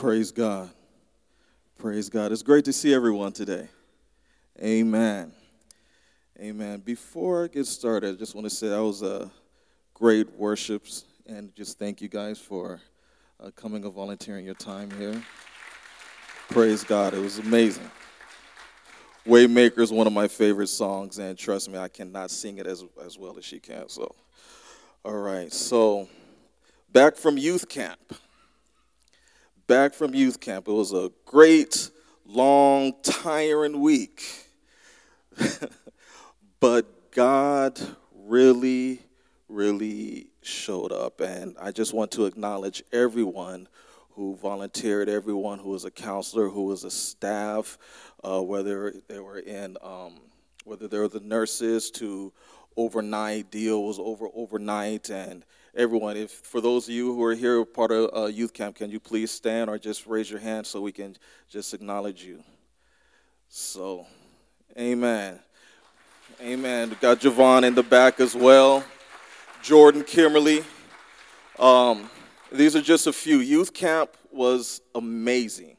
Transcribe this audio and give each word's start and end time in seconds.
Praise 0.00 0.32
God. 0.32 0.70
Praise 1.76 2.08
God. 2.08 2.32
It's 2.32 2.42
great 2.42 2.64
to 2.64 2.72
see 2.72 2.94
everyone 2.94 3.32
today. 3.32 3.68
Amen. 4.58 5.30
Amen. 6.40 6.80
Before 6.80 7.44
I 7.44 7.48
get 7.48 7.66
started, 7.66 8.14
I 8.14 8.18
just 8.18 8.34
want 8.34 8.46
to 8.46 8.50
say 8.50 8.68
that 8.68 8.82
was 8.82 9.02
a 9.02 9.30
great 9.92 10.32
worships 10.38 11.04
and 11.26 11.54
just 11.54 11.78
thank 11.78 12.00
you 12.00 12.08
guys 12.08 12.38
for 12.38 12.80
uh, 13.40 13.50
coming 13.50 13.84
and 13.84 13.92
volunteering 13.92 14.46
your 14.46 14.54
time 14.54 14.90
here. 14.92 15.22
Praise 16.48 16.82
God. 16.82 17.12
It 17.12 17.20
was 17.20 17.38
amazing. 17.38 17.90
Waymaker 19.26 19.80
is 19.80 19.92
one 19.92 20.06
of 20.06 20.14
my 20.14 20.28
favorite 20.28 20.68
songs, 20.68 21.18
and 21.18 21.36
trust 21.36 21.68
me, 21.68 21.76
I 21.76 21.88
cannot 21.88 22.30
sing 22.30 22.56
it 22.56 22.66
as, 22.66 22.86
as 23.04 23.18
well 23.18 23.36
as 23.36 23.44
she 23.44 23.60
can. 23.60 23.90
So, 23.90 24.14
all 25.04 25.18
right. 25.18 25.52
So, 25.52 26.08
back 26.90 27.16
from 27.16 27.36
youth 27.36 27.68
camp. 27.68 28.14
Back 29.70 29.94
from 29.94 30.16
youth 30.16 30.40
camp. 30.40 30.66
It 30.66 30.72
was 30.72 30.92
a 30.92 31.12
great, 31.24 31.90
long, 32.26 32.92
tiring 33.04 33.80
week. 33.80 34.24
but 36.60 37.12
God 37.12 37.80
really, 38.12 38.98
really 39.48 40.26
showed 40.42 40.90
up. 40.90 41.20
And 41.20 41.54
I 41.60 41.70
just 41.70 41.94
want 41.94 42.10
to 42.10 42.26
acknowledge 42.26 42.82
everyone 42.92 43.68
who 44.14 44.34
volunteered, 44.34 45.08
everyone 45.08 45.60
who 45.60 45.70
was 45.70 45.84
a 45.84 45.90
counselor, 45.92 46.48
who 46.48 46.64
was 46.64 46.82
a 46.82 46.90
staff, 46.90 47.78
uh, 48.24 48.42
whether 48.42 48.92
they 49.06 49.20
were 49.20 49.38
in, 49.38 49.76
um, 49.84 50.14
whether 50.64 50.88
they 50.88 50.98
were 50.98 51.06
the 51.06 51.20
nurses 51.20 51.92
to 51.92 52.32
overnight 52.76 53.52
deals 53.52 54.00
over 54.00 54.26
overnight 54.34 55.10
and 55.10 55.44
everyone. 55.74 56.16
If 56.16 56.30
for 56.30 56.60
those 56.60 56.88
of 56.88 56.94
you 56.94 57.14
who 57.14 57.22
are 57.24 57.34
here 57.34 57.64
part 57.64 57.92
of 57.92 58.10
uh, 58.14 58.26
youth 58.26 58.52
camp 58.52 58.76
can 58.76 58.90
you 58.90 59.00
please 59.00 59.30
stand 59.30 59.70
or 59.70 59.78
just 59.78 60.06
raise 60.06 60.30
your 60.30 60.40
hand 60.40 60.66
so 60.66 60.80
we 60.80 60.92
can 60.92 61.16
just 61.48 61.74
acknowledge 61.74 62.24
you? 62.24 62.42
So 63.48 64.06
amen. 64.78 65.38
Amen. 66.40 66.90
We 66.90 66.96
got 66.96 67.20
javon 67.20 67.64
in 67.64 67.74
the 67.74 67.82
back 67.82 68.20
as 68.20 68.34
well. 68.34 68.84
Jordan 69.62 70.04
kimberly 70.04 70.64
um, 71.58 72.08
these 72.50 72.74
are 72.74 72.80
just 72.80 73.06
a 73.06 73.12
few. 73.12 73.38
Youth 73.38 73.74
camp 73.74 74.16
was 74.32 74.80
amazing. 74.94 75.76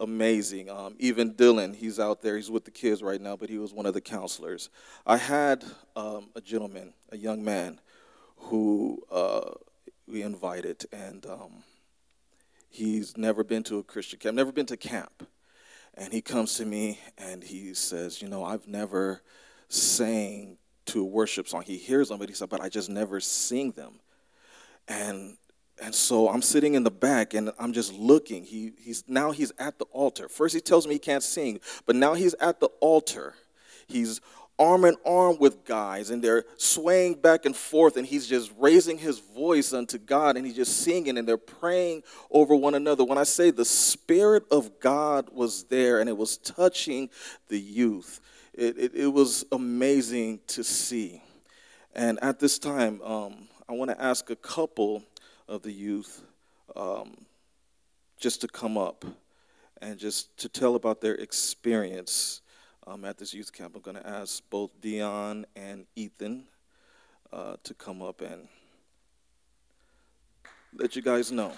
Amazing. 0.00 0.70
Um, 0.70 0.96
even 0.98 1.34
Dylan, 1.34 1.74
he's 1.74 2.00
out 2.00 2.22
there, 2.22 2.36
he's 2.36 2.50
with 2.50 2.64
the 2.64 2.70
kids 2.70 3.02
right 3.02 3.20
now, 3.20 3.36
but 3.36 3.48
he 3.48 3.58
was 3.58 3.72
one 3.72 3.86
of 3.86 3.94
the 3.94 4.00
counselors. 4.00 4.70
I 5.06 5.18
had 5.18 5.62
um, 5.94 6.30
a 6.34 6.40
gentleman, 6.40 6.94
a 7.12 7.16
young 7.16 7.44
man, 7.44 7.78
who 8.36 9.02
uh, 9.10 9.52
we 10.06 10.22
invited, 10.22 10.84
and 10.92 11.24
um, 11.26 11.62
he's 12.68 13.16
never 13.16 13.44
been 13.44 13.62
to 13.64 13.78
a 13.78 13.82
Christian 13.82 14.18
camp, 14.18 14.36
never 14.36 14.52
been 14.52 14.66
to 14.66 14.76
camp. 14.76 15.26
And 15.96 16.12
he 16.12 16.20
comes 16.20 16.56
to 16.56 16.64
me 16.64 16.98
and 17.16 17.42
he 17.42 17.72
says, 17.74 18.20
You 18.20 18.28
know, 18.28 18.44
I've 18.44 18.66
never 18.66 19.22
sang 19.68 20.58
to 20.86 21.02
a 21.02 21.04
worship 21.04 21.46
song. 21.48 21.62
He 21.62 21.76
hears 21.76 22.08
them, 22.08 22.18
but 22.18 22.28
he 22.28 22.34
said, 22.34 22.48
But 22.48 22.60
I 22.60 22.68
just 22.68 22.90
never 22.90 23.20
sing 23.20 23.70
them. 23.72 24.00
And 24.88 25.36
and 25.82 25.94
so 25.94 26.28
I'm 26.28 26.42
sitting 26.42 26.74
in 26.74 26.84
the 26.84 26.90
back 26.90 27.34
and 27.34 27.50
I'm 27.58 27.72
just 27.72 27.92
looking. 27.92 28.44
He, 28.44 28.72
he's 28.78 29.04
now 29.08 29.32
he's 29.32 29.52
at 29.58 29.78
the 29.78 29.86
altar. 29.86 30.28
First 30.28 30.54
he 30.54 30.60
tells 30.60 30.86
me 30.86 30.94
he 30.94 30.98
can't 31.00 31.22
sing, 31.22 31.60
but 31.86 31.96
now 31.96 32.14
he's 32.14 32.34
at 32.34 32.60
the 32.60 32.68
altar. 32.80 33.34
He's 33.86 34.20
arm 34.58 34.84
in 34.84 34.96
arm 35.04 35.36
with 35.38 35.64
guys 35.64 36.10
and 36.10 36.22
they're 36.22 36.44
swaying 36.56 37.14
back 37.14 37.44
and 37.44 37.56
forth 37.56 37.96
and 37.96 38.06
he's 38.06 38.26
just 38.26 38.52
raising 38.58 38.98
his 38.98 39.18
voice 39.18 39.72
unto 39.72 39.98
God 39.98 40.36
and 40.36 40.46
he's 40.46 40.56
just 40.56 40.78
singing 40.82 41.18
and 41.18 41.26
they're 41.26 41.36
praying 41.36 42.02
over 42.30 42.54
one 42.54 42.74
another. 42.74 43.04
When 43.04 43.18
I 43.18 43.24
say 43.24 43.50
the 43.50 43.64
Spirit 43.64 44.44
of 44.50 44.78
God 44.80 45.30
was 45.32 45.64
there 45.64 46.00
and 46.00 46.08
it 46.08 46.16
was 46.16 46.36
touching 46.38 47.10
the 47.48 47.58
youth, 47.58 48.20
it, 48.52 48.78
it, 48.78 48.94
it 48.94 49.08
was 49.08 49.44
amazing 49.50 50.40
to 50.48 50.62
see. 50.62 51.20
And 51.94 52.22
at 52.22 52.38
this 52.38 52.58
time, 52.58 53.00
um, 53.02 53.48
I 53.68 53.72
want 53.72 53.90
to 53.90 54.00
ask 54.00 54.30
a 54.30 54.36
couple 54.36 55.02
of 55.48 55.62
the 55.62 55.72
youth 55.72 56.22
um, 56.76 57.26
just 58.18 58.40
to 58.42 58.48
come 58.48 58.78
up 58.78 59.04
and 59.82 59.98
just 59.98 60.36
to 60.38 60.48
tell 60.48 60.76
about 60.76 61.00
their 61.00 61.14
experience 61.14 62.40
um, 62.86 63.04
at 63.04 63.18
this 63.18 63.32
youth 63.34 63.52
camp. 63.52 63.76
I'm 63.76 63.82
going 63.82 63.96
to 63.96 64.06
ask 64.06 64.42
both 64.50 64.70
Dion 64.80 65.46
and 65.56 65.86
Ethan 65.96 66.46
uh, 67.32 67.56
to 67.62 67.74
come 67.74 68.02
up 68.02 68.20
and 68.20 68.48
let 70.74 70.96
you 70.96 71.02
guys 71.02 71.32
know. 71.32 71.52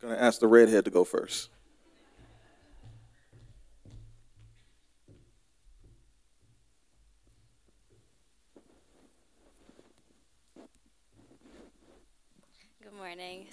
Going 0.00 0.14
to 0.14 0.22
ask 0.22 0.40
the 0.40 0.46
redhead 0.46 0.84
to 0.84 0.90
go 0.90 1.04
first. 1.04 1.48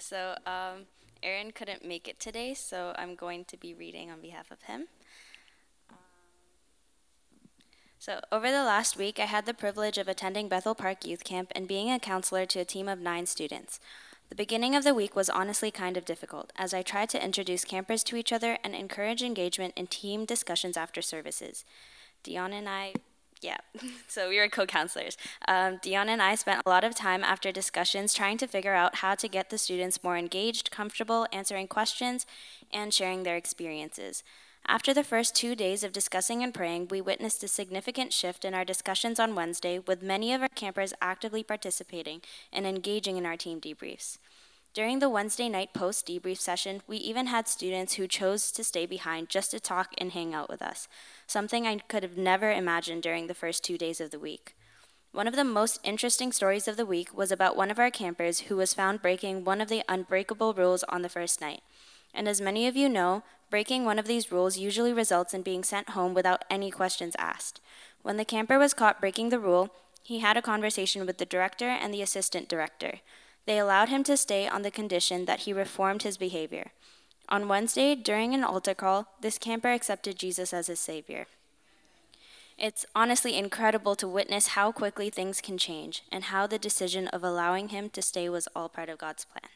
So, 0.04 0.36
um, 0.44 0.84
Aaron 1.22 1.50
couldn't 1.50 1.82
make 1.82 2.06
it 2.06 2.20
today, 2.20 2.52
so 2.52 2.92
I'm 2.98 3.14
going 3.14 3.46
to 3.46 3.56
be 3.56 3.72
reading 3.72 4.10
on 4.10 4.20
behalf 4.20 4.50
of 4.50 4.60
him. 4.62 4.88
So, 7.98 8.20
over 8.30 8.50
the 8.50 8.64
last 8.64 8.98
week, 8.98 9.18
I 9.18 9.24
had 9.24 9.46
the 9.46 9.54
privilege 9.54 9.96
of 9.96 10.06
attending 10.06 10.46
Bethel 10.46 10.74
Park 10.74 11.06
Youth 11.06 11.24
Camp 11.24 11.50
and 11.56 11.66
being 11.66 11.90
a 11.90 11.98
counselor 11.98 12.44
to 12.44 12.60
a 12.60 12.66
team 12.66 12.86
of 12.86 12.98
nine 12.98 13.24
students. 13.24 13.80
The 14.28 14.34
beginning 14.34 14.76
of 14.76 14.84
the 14.84 14.92
week 14.92 15.16
was 15.16 15.30
honestly 15.30 15.70
kind 15.70 15.96
of 15.96 16.04
difficult, 16.04 16.52
as 16.54 16.74
I 16.74 16.82
tried 16.82 17.08
to 17.10 17.24
introduce 17.24 17.64
campers 17.64 18.04
to 18.04 18.16
each 18.16 18.30
other 18.30 18.58
and 18.62 18.74
encourage 18.74 19.22
engagement 19.22 19.72
in 19.74 19.86
team 19.86 20.26
discussions 20.26 20.76
after 20.76 21.00
services. 21.00 21.64
Dion 22.22 22.52
and 22.52 22.68
I 22.68 22.92
yeah, 23.44 23.58
so 24.08 24.30
we 24.30 24.38
were 24.38 24.48
co 24.48 24.64
counselors. 24.64 25.16
Um, 25.46 25.78
Dion 25.82 26.08
and 26.08 26.22
I 26.22 26.34
spent 26.34 26.62
a 26.64 26.70
lot 26.70 26.82
of 26.82 26.94
time 26.94 27.22
after 27.22 27.52
discussions 27.52 28.14
trying 28.14 28.38
to 28.38 28.46
figure 28.46 28.74
out 28.74 28.96
how 28.96 29.14
to 29.14 29.28
get 29.28 29.50
the 29.50 29.58
students 29.58 30.02
more 30.02 30.16
engaged, 30.16 30.70
comfortable, 30.70 31.26
answering 31.30 31.68
questions, 31.68 32.26
and 32.72 32.92
sharing 32.92 33.22
their 33.22 33.36
experiences. 33.36 34.24
After 34.66 34.94
the 34.94 35.04
first 35.04 35.36
two 35.36 35.54
days 35.54 35.84
of 35.84 35.92
discussing 35.92 36.42
and 36.42 36.54
praying, 36.54 36.88
we 36.88 37.02
witnessed 37.02 37.44
a 37.44 37.48
significant 37.48 38.14
shift 38.14 38.46
in 38.46 38.54
our 38.54 38.64
discussions 38.64 39.20
on 39.20 39.34
Wednesday, 39.34 39.78
with 39.78 40.02
many 40.02 40.32
of 40.32 40.40
our 40.40 40.48
campers 40.48 40.94
actively 41.02 41.42
participating 41.42 42.22
and 42.50 42.66
engaging 42.66 43.18
in 43.18 43.26
our 43.26 43.36
team 43.36 43.60
debriefs. 43.60 44.16
During 44.74 44.98
the 44.98 45.08
Wednesday 45.08 45.48
night 45.48 45.72
post 45.72 46.04
debrief 46.04 46.40
session, 46.40 46.82
we 46.88 46.96
even 46.96 47.28
had 47.28 47.46
students 47.46 47.94
who 47.94 48.08
chose 48.08 48.50
to 48.50 48.64
stay 48.64 48.86
behind 48.86 49.28
just 49.28 49.52
to 49.52 49.60
talk 49.60 49.94
and 49.98 50.10
hang 50.10 50.34
out 50.34 50.50
with 50.50 50.60
us 50.60 50.88
something 51.28 51.64
I 51.64 51.78
could 51.78 52.02
have 52.02 52.16
never 52.16 52.50
imagined 52.50 53.04
during 53.04 53.28
the 53.28 53.34
first 53.34 53.62
two 53.62 53.78
days 53.78 54.00
of 54.00 54.10
the 54.10 54.18
week. 54.18 54.56
One 55.12 55.28
of 55.28 55.36
the 55.36 55.44
most 55.44 55.78
interesting 55.84 56.32
stories 56.32 56.66
of 56.66 56.76
the 56.76 56.84
week 56.84 57.16
was 57.16 57.30
about 57.30 57.56
one 57.56 57.70
of 57.70 57.78
our 57.78 57.90
campers 57.92 58.40
who 58.40 58.56
was 58.56 58.74
found 58.74 59.00
breaking 59.00 59.44
one 59.44 59.60
of 59.60 59.68
the 59.68 59.84
unbreakable 59.88 60.54
rules 60.54 60.82
on 60.88 61.02
the 61.02 61.08
first 61.08 61.40
night. 61.40 61.62
And 62.12 62.26
as 62.26 62.40
many 62.40 62.66
of 62.66 62.74
you 62.74 62.88
know, 62.88 63.22
breaking 63.50 63.84
one 63.84 64.00
of 64.00 64.06
these 64.06 64.32
rules 64.32 64.58
usually 64.58 64.92
results 64.92 65.32
in 65.32 65.42
being 65.42 65.62
sent 65.62 65.90
home 65.90 66.14
without 66.14 66.44
any 66.50 66.72
questions 66.72 67.14
asked. 67.16 67.60
When 68.02 68.16
the 68.16 68.24
camper 68.24 68.58
was 68.58 68.74
caught 68.74 69.00
breaking 69.00 69.28
the 69.28 69.38
rule, 69.38 69.70
he 70.02 70.18
had 70.18 70.36
a 70.36 70.42
conversation 70.42 71.06
with 71.06 71.18
the 71.18 71.24
director 71.24 71.68
and 71.68 71.94
the 71.94 72.02
assistant 72.02 72.48
director. 72.48 72.98
They 73.46 73.58
allowed 73.58 73.88
him 73.88 74.02
to 74.04 74.16
stay 74.16 74.48
on 74.48 74.62
the 74.62 74.70
condition 74.70 75.26
that 75.26 75.40
he 75.40 75.52
reformed 75.52 76.02
his 76.02 76.16
behavior. 76.16 76.72
On 77.28 77.48
Wednesday, 77.48 77.94
during 77.94 78.34
an 78.34 78.44
altar 78.44 78.74
call, 78.74 79.08
this 79.20 79.38
camper 79.38 79.72
accepted 79.72 80.18
Jesus 80.18 80.52
as 80.52 80.66
his 80.66 80.80
Savior. 80.80 81.26
It's 82.58 82.86
honestly 82.94 83.36
incredible 83.36 83.96
to 83.96 84.06
witness 84.06 84.48
how 84.48 84.70
quickly 84.72 85.10
things 85.10 85.40
can 85.40 85.58
change 85.58 86.02
and 86.12 86.24
how 86.24 86.46
the 86.46 86.58
decision 86.58 87.08
of 87.08 87.24
allowing 87.24 87.68
him 87.68 87.90
to 87.90 88.02
stay 88.02 88.28
was 88.28 88.48
all 88.54 88.68
part 88.68 88.88
of 88.88 88.98
God's 88.98 89.24
plan. 89.24 89.50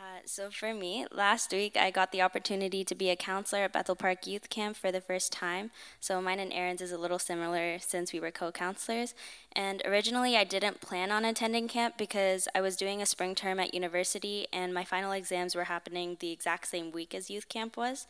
Uh, 0.00 0.20
so 0.24 0.50
for 0.50 0.72
me, 0.72 1.04
last 1.12 1.52
week 1.52 1.76
I 1.76 1.90
got 1.90 2.10
the 2.10 2.22
opportunity 2.22 2.84
to 2.84 2.94
be 2.94 3.10
a 3.10 3.16
counselor 3.16 3.64
at 3.64 3.74
Bethel 3.74 3.94
Park 3.94 4.26
Youth 4.26 4.48
Camp 4.48 4.74
for 4.74 4.90
the 4.90 5.02
first 5.02 5.30
time. 5.30 5.70
So 6.00 6.22
mine 6.22 6.40
and 6.40 6.54
Aaron's 6.54 6.80
is 6.80 6.90
a 6.90 6.96
little 6.96 7.18
similar 7.18 7.78
since 7.78 8.10
we 8.10 8.18
were 8.18 8.30
co-counselors. 8.30 9.14
And 9.52 9.82
originally 9.84 10.38
I 10.38 10.44
didn't 10.44 10.80
plan 10.80 11.12
on 11.12 11.26
attending 11.26 11.68
camp 11.68 11.98
because 11.98 12.48
I 12.54 12.62
was 12.62 12.76
doing 12.76 13.02
a 13.02 13.06
spring 13.06 13.34
term 13.34 13.60
at 13.60 13.74
university 13.74 14.46
and 14.54 14.72
my 14.72 14.84
final 14.84 15.12
exams 15.12 15.54
were 15.54 15.64
happening 15.64 16.16
the 16.18 16.32
exact 16.32 16.68
same 16.68 16.92
week 16.92 17.14
as 17.14 17.28
youth 17.28 17.50
camp 17.50 17.76
was. 17.76 18.06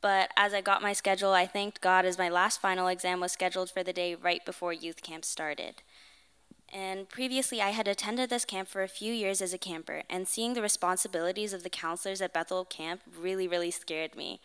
But 0.00 0.30
as 0.38 0.54
I 0.54 0.62
got 0.62 0.80
my 0.80 0.94
schedule, 0.94 1.32
I 1.32 1.46
thanked 1.46 1.82
God 1.82 2.06
as 2.06 2.16
my 2.16 2.30
last 2.30 2.62
final 2.62 2.88
exam 2.88 3.20
was 3.20 3.32
scheduled 3.32 3.70
for 3.70 3.82
the 3.82 3.92
day 3.92 4.14
right 4.14 4.44
before 4.46 4.72
youth 4.72 5.02
camp 5.02 5.24
started. 5.26 5.82
And 6.72 7.08
previously, 7.08 7.62
I 7.62 7.70
had 7.70 7.88
attended 7.88 8.28
this 8.28 8.44
camp 8.44 8.68
for 8.68 8.82
a 8.82 8.88
few 8.88 9.12
years 9.12 9.40
as 9.40 9.54
a 9.54 9.58
camper, 9.58 10.02
and 10.10 10.26
seeing 10.26 10.54
the 10.54 10.62
responsibilities 10.62 11.52
of 11.52 11.62
the 11.62 11.70
counselors 11.70 12.20
at 12.20 12.32
Bethel 12.32 12.64
Camp 12.64 13.00
really, 13.18 13.46
really 13.46 13.70
scared 13.70 14.16
me. 14.16 14.40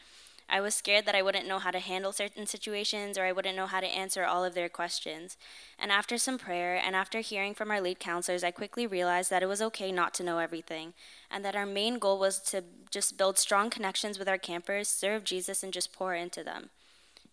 I 0.52 0.60
was 0.60 0.76
scared 0.76 1.06
that 1.06 1.16
I 1.16 1.22
wouldn't 1.22 1.48
know 1.48 1.60
how 1.60 1.72
to 1.72 1.80
handle 1.80 2.12
certain 2.12 2.46
situations 2.46 3.18
or 3.18 3.24
I 3.24 3.32
wouldn't 3.32 3.56
know 3.56 3.68
how 3.68 3.80
to 3.80 3.88
answer 3.88 4.26
all 4.26 4.44
of 4.44 4.54
their 4.54 4.68
questions. 4.68 5.38
And 5.80 5.94
after 5.94 6.18
some 6.18 6.38
prayer 6.38 6.76
and 6.76 6.94
after 6.94 7.22
hearing 7.22 7.54
from 7.54 7.72
our 7.72 7.80
lead 7.80 8.00
counselors, 8.00 8.44
I 8.44 8.52
quickly 8.52 8.86
realized 8.86 9.30
that 9.30 9.42
it 9.42 9.48
was 9.48 9.62
okay 9.62 9.94
not 9.94 10.14
to 10.16 10.24
know 10.24 10.40
everything 10.40 10.92
and 11.32 11.46
that 11.46 11.56
our 11.56 11.66
main 11.66 12.00
goal 12.00 12.20
was 12.20 12.40
to 12.52 12.66
just 12.90 13.18
build 13.18 13.38
strong 13.38 13.70
connections 13.70 14.20
with 14.20 14.28
our 14.28 14.38
campers, 14.38 14.90
serve 14.90 15.24
Jesus, 15.24 15.64
and 15.64 15.72
just 15.72 15.94
pour 15.94 16.14
into 16.14 16.44
them. 16.44 16.70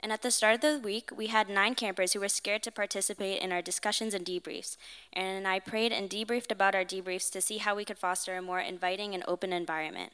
And 0.01 0.13
at 0.13 0.23
the 0.23 0.31
start 0.31 0.57
of 0.57 0.61
the 0.61 0.79
week, 0.79 1.11
we 1.17 1.27
had 1.27 1.49
nine 1.49 1.75
campers 1.75 2.13
who 2.13 2.21
were 2.21 2.29
scared 2.29 2.63
to 2.63 2.71
participate 2.71 3.43
in 3.43 3.51
our 3.51 3.63
discussions 3.63 4.15
and 4.15 4.25
debriefs. 4.25 4.77
And 5.13 5.47
I 5.47 5.59
prayed 5.59 5.93
and 5.93 6.09
debriefed 6.09 6.53
about 6.53 6.75
our 6.75 6.85
debriefs 6.85 7.31
to 7.33 7.41
see 7.41 7.59
how 7.59 7.75
we 7.75 7.85
could 7.85 7.99
foster 7.99 8.37
a 8.37 8.43
more 8.43 8.61
inviting 8.61 9.15
and 9.15 9.25
open 9.27 9.53
environment. 9.53 10.13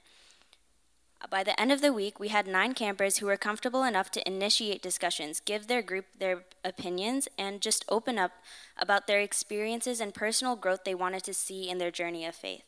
By 1.31 1.43
the 1.43 1.59
end 1.59 1.73
of 1.73 1.81
the 1.81 1.93
week, 1.93 2.21
we 2.21 2.29
had 2.29 2.47
nine 2.47 2.75
campers 2.75 3.19
who 3.19 3.27
were 3.27 3.37
comfortable 3.37 3.83
enough 3.83 4.11
to 4.13 4.27
initiate 4.29 4.83
discussions, 4.83 5.41
give 5.41 5.67
their 5.67 5.83
group 5.83 6.07
their 6.19 6.45
opinions, 6.65 7.29
and 7.39 7.61
just 7.61 7.85
open 7.89 8.19
up 8.19 8.33
about 8.77 9.07
their 9.07 9.21
experiences 9.21 10.01
and 10.01 10.15
personal 10.15 10.57
growth 10.57 10.85
they 10.85 10.95
wanted 10.95 11.25
to 11.25 11.35
see 11.35 11.69
in 11.69 11.79
their 11.79 11.91
journey 11.91 12.27
of 12.27 12.35
faith. 12.35 12.65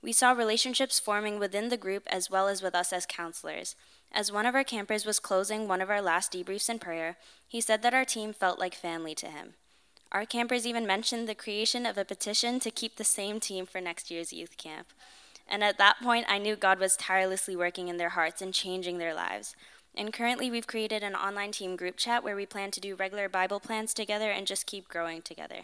We 0.00 0.12
saw 0.12 0.32
relationships 0.32 0.98
forming 0.98 1.38
within 1.38 1.68
the 1.68 1.76
group 1.76 2.04
as 2.08 2.30
well 2.30 2.48
as 2.48 2.62
with 2.62 2.74
us 2.74 2.92
as 2.92 3.06
counselors. 3.06 3.76
As 4.14 4.30
one 4.30 4.44
of 4.44 4.54
our 4.54 4.64
campers 4.64 5.06
was 5.06 5.18
closing 5.18 5.66
one 5.66 5.80
of 5.80 5.88
our 5.88 6.02
last 6.02 6.32
debriefs 6.32 6.68
in 6.68 6.78
prayer, 6.78 7.16
he 7.48 7.60
said 7.60 7.82
that 7.82 7.94
our 7.94 8.04
team 8.04 8.34
felt 8.34 8.58
like 8.58 8.74
family 8.74 9.14
to 9.14 9.26
him. 9.26 9.54
Our 10.12 10.26
campers 10.26 10.66
even 10.66 10.86
mentioned 10.86 11.26
the 11.26 11.34
creation 11.34 11.86
of 11.86 11.96
a 11.96 12.04
petition 12.04 12.60
to 12.60 12.70
keep 12.70 12.96
the 12.96 13.04
same 13.04 13.40
team 13.40 13.64
for 13.64 13.80
next 13.80 14.10
year's 14.10 14.32
youth 14.32 14.58
camp. 14.58 14.88
And 15.48 15.64
at 15.64 15.78
that 15.78 15.96
point, 16.02 16.26
I 16.28 16.36
knew 16.36 16.54
God 16.54 16.78
was 16.78 16.96
tirelessly 16.96 17.56
working 17.56 17.88
in 17.88 17.96
their 17.96 18.10
hearts 18.10 18.42
and 18.42 18.52
changing 18.52 18.98
their 18.98 19.14
lives. 19.14 19.56
And 19.94 20.12
currently, 20.12 20.50
we've 20.50 20.66
created 20.66 21.02
an 21.02 21.14
online 21.14 21.52
team 21.52 21.76
group 21.76 21.96
chat 21.96 22.22
where 22.22 22.36
we 22.36 22.46
plan 22.46 22.70
to 22.72 22.80
do 22.80 22.94
regular 22.94 23.28
Bible 23.28 23.60
plans 23.60 23.94
together 23.94 24.30
and 24.30 24.46
just 24.46 24.66
keep 24.66 24.88
growing 24.88 25.22
together. 25.22 25.62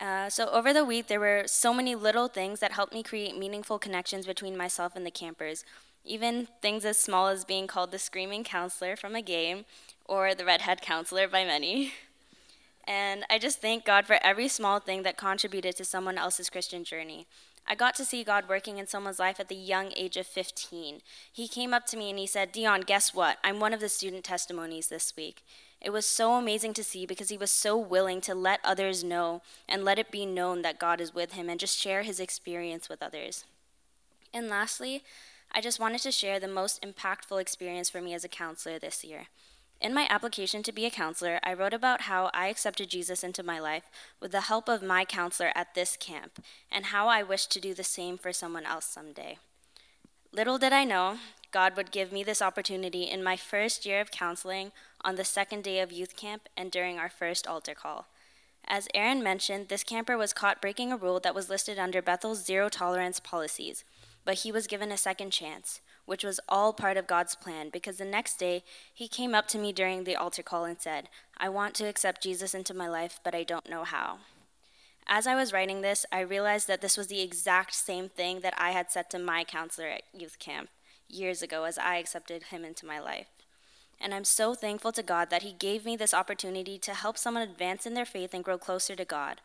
Uh, 0.00 0.28
so, 0.28 0.48
over 0.50 0.72
the 0.72 0.84
week, 0.84 1.08
there 1.08 1.20
were 1.20 1.42
so 1.46 1.74
many 1.74 1.94
little 1.96 2.28
things 2.28 2.60
that 2.60 2.72
helped 2.72 2.92
me 2.92 3.02
create 3.02 3.36
meaningful 3.36 3.78
connections 3.78 4.26
between 4.26 4.56
myself 4.56 4.94
and 4.94 5.04
the 5.04 5.10
campers. 5.10 5.64
Even 6.04 6.48
things 6.62 6.84
as 6.84 6.98
small 6.98 7.28
as 7.28 7.44
being 7.44 7.66
called 7.66 7.90
the 7.90 7.98
screaming 7.98 8.44
counselor 8.44 8.96
from 8.96 9.14
a 9.14 9.22
game 9.22 9.64
or 10.04 10.34
the 10.34 10.44
redhead 10.44 10.80
counselor 10.80 11.28
by 11.28 11.44
many. 11.44 11.92
And 12.84 13.24
I 13.28 13.38
just 13.38 13.60
thank 13.60 13.84
God 13.84 14.06
for 14.06 14.18
every 14.22 14.48
small 14.48 14.80
thing 14.80 15.02
that 15.02 15.18
contributed 15.18 15.76
to 15.76 15.84
someone 15.84 16.16
else's 16.16 16.48
Christian 16.48 16.84
journey. 16.84 17.26
I 17.70 17.74
got 17.74 17.94
to 17.96 18.04
see 18.06 18.24
God 18.24 18.48
working 18.48 18.78
in 18.78 18.86
someone's 18.86 19.18
life 19.18 19.38
at 19.38 19.48
the 19.48 19.54
young 19.54 19.92
age 19.94 20.16
of 20.16 20.26
15. 20.26 21.02
He 21.30 21.48
came 21.48 21.74
up 21.74 21.84
to 21.88 21.98
me 21.98 22.08
and 22.08 22.18
he 22.18 22.26
said, 22.26 22.50
Dion, 22.50 22.80
guess 22.80 23.12
what? 23.12 23.36
I'm 23.44 23.60
one 23.60 23.74
of 23.74 23.80
the 23.80 23.90
student 23.90 24.24
testimonies 24.24 24.88
this 24.88 25.12
week. 25.14 25.44
It 25.80 25.90
was 25.90 26.06
so 26.06 26.34
amazing 26.34 26.72
to 26.74 26.82
see 26.82 27.04
because 27.04 27.28
he 27.28 27.36
was 27.36 27.50
so 27.50 27.76
willing 27.76 28.22
to 28.22 28.34
let 28.34 28.60
others 28.64 29.04
know 29.04 29.42
and 29.68 29.84
let 29.84 29.98
it 29.98 30.10
be 30.10 30.24
known 30.24 30.62
that 30.62 30.78
God 30.78 30.98
is 30.98 31.14
with 31.14 31.34
him 31.34 31.50
and 31.50 31.60
just 31.60 31.78
share 31.78 32.02
his 32.02 32.18
experience 32.18 32.88
with 32.88 33.02
others. 33.02 33.44
And 34.32 34.48
lastly, 34.48 35.02
I 35.50 35.60
just 35.60 35.80
wanted 35.80 36.00
to 36.02 36.12
share 36.12 36.38
the 36.38 36.48
most 36.48 36.82
impactful 36.82 37.40
experience 37.40 37.90
for 37.90 38.00
me 38.00 38.14
as 38.14 38.24
a 38.24 38.28
counselor 38.28 38.78
this 38.78 39.02
year. 39.02 39.26
In 39.80 39.94
my 39.94 40.06
application 40.10 40.62
to 40.64 40.72
be 40.72 40.86
a 40.86 40.90
counselor, 40.90 41.38
I 41.44 41.54
wrote 41.54 41.72
about 41.72 42.02
how 42.02 42.30
I 42.34 42.48
accepted 42.48 42.90
Jesus 42.90 43.22
into 43.22 43.42
my 43.42 43.60
life 43.60 43.84
with 44.20 44.32
the 44.32 44.42
help 44.42 44.68
of 44.68 44.82
my 44.82 45.04
counselor 45.04 45.52
at 45.54 45.74
this 45.74 45.96
camp, 45.96 46.42
and 46.70 46.86
how 46.86 47.06
I 47.08 47.22
wish 47.22 47.46
to 47.46 47.60
do 47.60 47.74
the 47.74 47.84
same 47.84 48.18
for 48.18 48.32
someone 48.32 48.66
else 48.66 48.86
someday. 48.86 49.38
Little 50.32 50.58
did 50.58 50.72
I 50.72 50.84
know, 50.84 51.18
God 51.50 51.76
would 51.76 51.90
give 51.90 52.12
me 52.12 52.22
this 52.22 52.42
opportunity 52.42 53.04
in 53.04 53.22
my 53.22 53.36
first 53.36 53.86
year 53.86 54.00
of 54.00 54.10
counseling 54.10 54.72
on 55.02 55.14
the 55.14 55.24
second 55.24 55.64
day 55.64 55.80
of 55.80 55.92
youth 55.92 56.16
camp 56.16 56.48
and 56.56 56.70
during 56.70 56.98
our 56.98 57.08
first 57.08 57.46
altar 57.46 57.74
call. 57.74 58.06
As 58.66 58.88
Aaron 58.94 59.22
mentioned, 59.22 59.68
this 59.68 59.84
camper 59.84 60.18
was 60.18 60.34
caught 60.34 60.60
breaking 60.60 60.92
a 60.92 60.96
rule 60.96 61.20
that 61.20 61.34
was 61.34 61.48
listed 61.48 61.78
under 61.78 62.02
Bethel's 62.02 62.44
zero 62.44 62.68
tolerance 62.68 63.18
policies, 63.18 63.84
but 64.28 64.40
he 64.40 64.52
was 64.52 64.66
given 64.66 64.92
a 64.92 64.98
second 64.98 65.30
chance 65.30 65.80
which 66.04 66.22
was 66.22 66.38
all 66.50 66.74
part 66.74 66.96
of 66.98 67.06
God's 67.06 67.34
plan, 67.34 67.68
because 67.70 67.96
the 67.96 68.04
next 68.04 68.38
day 68.38 68.62
he 68.92 69.08
came 69.08 69.34
up 69.34 69.46
to 69.48 69.58
me 69.58 69.72
during 69.72 70.04
the 70.04 70.16
altar 70.16 70.42
call 70.42 70.64
and 70.64 70.78
said, 70.78 71.08
I 71.38 71.48
want 71.48 71.74
to 71.76 71.88
accept 71.88 72.22
Jesus 72.22 72.54
into 72.54 72.72
my 72.72 72.88
life, 72.88 73.20
but 73.22 73.34
I 73.34 73.42
don't 73.42 73.68
know 73.68 73.84
how. 73.84 74.18
As 75.06 75.26
I 75.26 75.34
was 75.34 75.52
writing 75.52 75.82
this, 75.82 76.06
I 76.12 76.20
realized 76.20 76.66
that 76.66 76.80
this 76.80 76.96
was 76.96 77.06
the 77.06 77.20
exact 77.20 77.74
same 77.74 78.08
thing 78.08 78.40
that 78.40 78.54
I 78.56 78.72
had 78.72 78.90
said 78.90 79.10
to 79.10 79.18
my 79.18 79.44
counselor 79.44 79.88
at 79.88 80.02
youth 80.12 80.38
camp 80.38 80.68
years 81.08 81.42
ago 81.42 81.64
as 81.64 81.78
I 81.78 81.96
accepted 81.96 82.44
him 82.44 82.64
into 82.64 82.86
my 82.86 82.98
life. 82.98 83.28
And 83.98 84.14
I'm 84.14 84.24
so 84.24 84.54
thankful 84.54 84.92
to 84.92 85.02
God 85.02 85.30
that 85.30 85.42
He 85.42 85.52
gave 85.52 85.84
me 85.84 85.96
this 85.96 86.14
opportunity 86.14 86.78
to 86.78 86.94
help 86.94 87.18
someone 87.18 87.42
advance 87.42 87.86
in 87.86 87.94
their 87.94 88.06
faith 88.06 88.32
and 88.32 88.44
grow 88.44 88.56
closer 88.56 88.94
to 88.94 89.04
God. 89.04 89.40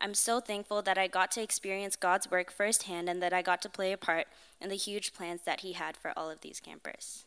I'm 0.00 0.14
so 0.14 0.40
thankful 0.40 0.80
that 0.82 0.96
I 0.96 1.08
got 1.08 1.32
to 1.32 1.42
experience 1.42 1.96
God's 1.96 2.30
work 2.30 2.52
firsthand 2.52 3.08
and 3.08 3.20
that 3.20 3.32
I 3.32 3.42
got 3.42 3.60
to 3.62 3.68
play 3.68 3.92
a 3.92 3.96
part 3.96 4.28
in 4.60 4.68
the 4.68 4.76
huge 4.76 5.12
plans 5.12 5.40
that 5.44 5.60
He 5.60 5.72
had 5.72 5.96
for 5.96 6.12
all 6.16 6.30
of 6.30 6.40
these 6.40 6.60
campers. 6.60 7.24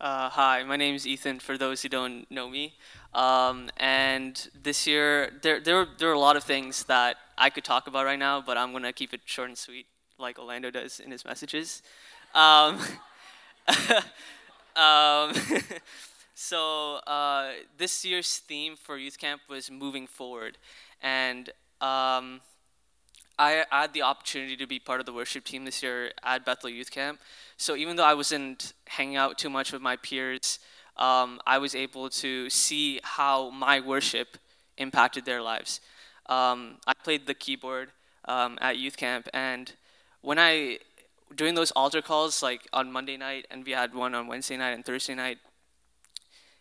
Uh, 0.00 0.28
hi, 0.30 0.64
my 0.64 0.76
name 0.76 0.94
is 0.94 1.06
Ethan. 1.06 1.38
For 1.38 1.56
those 1.56 1.82
who 1.82 1.88
don't 1.88 2.28
know 2.28 2.48
me, 2.48 2.74
um, 3.14 3.70
and 3.76 4.48
this 4.60 4.84
year 4.84 5.30
there 5.42 5.60
there 5.60 5.86
there 5.96 6.10
are 6.10 6.14
a 6.14 6.18
lot 6.18 6.36
of 6.36 6.42
things 6.42 6.84
that 6.84 7.16
I 7.38 7.50
could 7.50 7.62
talk 7.62 7.86
about 7.86 8.04
right 8.04 8.18
now, 8.18 8.40
but 8.40 8.58
I'm 8.58 8.72
gonna 8.72 8.92
keep 8.92 9.14
it 9.14 9.20
short 9.26 9.48
and 9.48 9.56
sweet, 9.56 9.86
like 10.18 10.40
Orlando 10.40 10.72
does 10.72 10.98
in 10.98 11.12
his 11.12 11.24
messages. 11.24 11.82
Um, 12.34 12.80
Um, 14.76 15.32
so 16.34 16.96
uh, 17.06 17.52
this 17.76 18.04
year's 18.04 18.38
theme 18.38 18.76
for 18.76 18.96
youth 18.96 19.18
camp 19.18 19.42
was 19.48 19.70
moving 19.70 20.06
forward, 20.06 20.58
and 21.02 21.48
um, 21.80 22.40
I, 23.38 23.64
I 23.70 23.82
had 23.82 23.92
the 23.92 24.02
opportunity 24.02 24.56
to 24.56 24.66
be 24.66 24.78
part 24.78 25.00
of 25.00 25.06
the 25.06 25.12
worship 25.12 25.44
team 25.44 25.64
this 25.64 25.82
year 25.82 26.12
at 26.22 26.44
Bethel 26.44 26.70
Youth 26.70 26.90
Camp. 26.90 27.20
So 27.56 27.76
even 27.76 27.96
though 27.96 28.04
I 28.04 28.14
wasn't 28.14 28.72
hanging 28.86 29.16
out 29.16 29.38
too 29.38 29.50
much 29.50 29.72
with 29.72 29.82
my 29.82 29.96
peers, 29.96 30.58
um, 30.96 31.40
I 31.46 31.58
was 31.58 31.74
able 31.74 32.08
to 32.10 32.50
see 32.50 33.00
how 33.02 33.50
my 33.50 33.80
worship 33.80 34.38
impacted 34.78 35.24
their 35.24 35.42
lives. 35.42 35.80
Um, 36.26 36.76
I 36.86 36.94
played 36.94 37.26
the 37.26 37.34
keyboard 37.34 37.90
um, 38.26 38.58
at 38.60 38.78
youth 38.78 38.96
camp, 38.96 39.28
and 39.34 39.72
when 40.20 40.38
I 40.38 40.78
doing 41.32 41.54
those 41.54 41.70
altar 41.72 42.02
calls 42.02 42.42
like 42.42 42.68
on 42.72 42.92
Monday 42.92 43.16
night, 43.16 43.46
and 43.50 43.64
we 43.64 43.72
had 43.72 43.94
one 43.94 44.14
on 44.14 44.26
Wednesday 44.26 44.56
night 44.56 44.70
and 44.70 44.84
Thursday 44.84 45.14
night. 45.14 45.38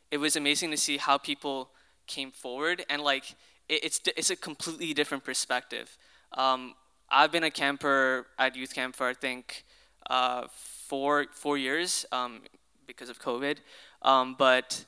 It 0.10 0.18
was 0.18 0.36
amazing 0.36 0.72
to 0.72 0.78
see 0.78 0.98
how 0.98 1.18
people 1.18 1.70
came 2.08 2.32
forward, 2.32 2.86
and 2.90 3.02
like 3.02 3.36
it, 3.70 3.84
it's 3.84 4.02
it's 4.18 4.30
a 4.30 4.36
completely 4.36 4.94
different 4.94 5.24
perspective. 5.24 5.98
Um, 6.34 6.76
I've 7.10 7.32
been 7.32 7.44
a 7.44 7.52
camper 7.52 8.28
at 8.40 8.56
youth 8.56 8.74
camp 8.74 8.96
for 8.96 9.08
I 9.08 9.14
think 9.14 9.66
uh, 10.10 10.48
four 10.52 11.28
four 11.34 11.58
years 11.58 12.06
um, 12.12 12.42
because 12.88 13.10
of 13.10 13.20
COVID, 13.20 13.58
um, 14.02 14.36
but 14.38 14.86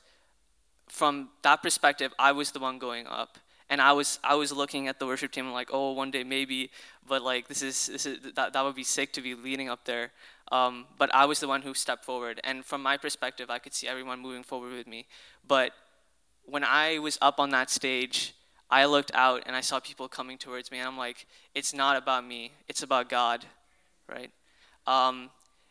from 0.88 1.30
that 1.42 1.62
perspective, 1.62 2.12
I 2.18 2.32
was 2.32 2.52
the 2.52 2.60
one 2.60 2.78
going 2.78 3.06
up 3.06 3.38
and 3.74 3.82
I 3.82 3.92
was 3.92 4.20
I 4.22 4.36
was 4.36 4.52
looking 4.52 4.86
at 4.86 5.00
the 5.00 5.06
worship 5.06 5.32
team 5.32 5.50
like, 5.50 5.70
oh, 5.72 5.90
one 5.92 6.12
day 6.12 6.22
maybe, 6.22 6.70
but 7.08 7.22
like 7.22 7.48
this 7.48 7.60
is 7.60 7.86
this 7.86 8.06
is 8.06 8.20
that 8.36 8.52
that 8.52 8.62
would 8.64 8.76
be 8.76 8.84
sick 8.84 9.12
to 9.14 9.20
be 9.20 9.34
leading 9.34 9.68
up 9.68 9.84
there. 9.84 10.12
Um, 10.52 10.86
but 10.96 11.12
I 11.12 11.24
was 11.24 11.40
the 11.40 11.48
one 11.48 11.62
who 11.62 11.74
stepped 11.74 12.04
forward, 12.04 12.40
and 12.44 12.64
from 12.64 12.84
my 12.84 12.96
perspective, 12.96 13.50
I 13.50 13.58
could 13.58 13.74
see 13.74 13.88
everyone 13.88 14.20
moving 14.20 14.44
forward 14.44 14.72
with 14.74 14.86
me. 14.86 15.06
But 15.54 15.72
when 16.44 16.62
I 16.62 17.00
was 17.00 17.18
up 17.20 17.40
on 17.40 17.50
that 17.50 17.68
stage, 17.68 18.36
I 18.70 18.84
looked 18.84 19.10
out 19.12 19.42
and 19.44 19.56
I 19.56 19.60
saw 19.60 19.80
people 19.80 20.06
coming 20.08 20.38
towards 20.38 20.70
me, 20.70 20.78
and 20.78 20.86
I'm 20.86 20.96
like, 20.96 21.26
it's 21.52 21.74
not 21.74 21.96
about 21.96 22.24
me, 22.24 22.52
it's 22.68 22.84
about 22.84 23.08
God, 23.08 23.44
right? 24.08 24.30
Um, 24.86 25.30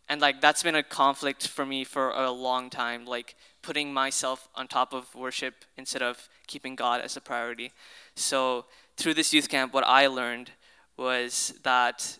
and 0.10 0.22
like 0.22 0.42
that's 0.42 0.64
been 0.64 0.76
a 0.76 0.84
conflict 0.84 1.48
for 1.48 1.66
me 1.66 1.84
for 1.84 2.10
a 2.10 2.32
long 2.32 2.70
time, 2.70 3.06
like 3.06 3.36
putting 3.62 3.94
myself 3.94 4.48
on 4.56 4.68
top 4.68 4.94
of 4.94 5.14
worship 5.16 5.66
instead 5.78 6.02
of 6.02 6.30
keeping 6.48 6.76
God 6.76 7.02
as 7.02 7.16
a 7.16 7.22
priority. 7.22 7.72
So 8.16 8.66
through 8.98 9.16
this 9.16 9.34
youth 9.34 9.50
camp, 9.50 9.74
what 9.74 9.86
I 9.88 10.08
learned 10.08 10.52
was 10.98 11.54
that 11.64 12.20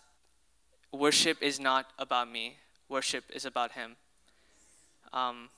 worship 0.92 1.42
is 1.42 1.60
not 1.60 1.86
about 1.98 2.30
me. 2.30 2.56
Worship 2.88 3.24
is 3.32 3.44
about 3.44 3.72
Him. 3.72 3.96
Um, 5.12 5.50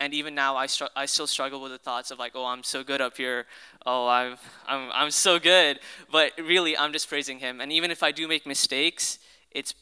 and 0.00 0.14
even 0.14 0.34
now, 0.34 0.56
I, 0.56 0.66
str- 0.66 0.94
I 0.94 1.06
still 1.06 1.26
struggle 1.26 1.60
with 1.60 1.72
the 1.72 1.78
thoughts 1.78 2.10
of 2.10 2.18
like, 2.18 2.32
oh, 2.34 2.44
I'm 2.44 2.62
so 2.62 2.84
good 2.84 3.00
up 3.00 3.16
here. 3.16 3.46
Oh, 3.84 4.06
I'm, 4.06 4.36
I'm, 4.66 4.90
I'm 4.92 5.10
so 5.10 5.38
good. 5.38 5.80
But 6.12 6.32
really, 6.38 6.76
I'm 6.76 6.92
just 6.92 7.08
praising 7.08 7.38
Him. 7.40 7.60
And 7.60 7.72
even 7.72 7.90
if 7.90 8.02
I 8.02 8.12
do 8.12 8.28
make 8.28 8.46
mistakes, 8.46 9.18
it's, 9.50 9.74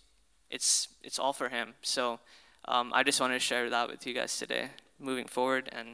it's, 0.51 0.89
it's 1.03 1.19
all 1.19 1.33
for 1.33 1.49
Him. 1.49 1.75
So 1.83 2.21
um, 2.67 2.93
I 2.95 3.03
just 3.03 3.21
wanted 3.21 3.35
to 3.35 3.41
share 3.41 3.71
that 3.71 3.89
with 3.89 4.07
you 4.07 4.15
guys 4.15 4.37
today, 4.39 4.71
moving 4.99 5.27
forward. 5.27 5.69
And 5.73 5.89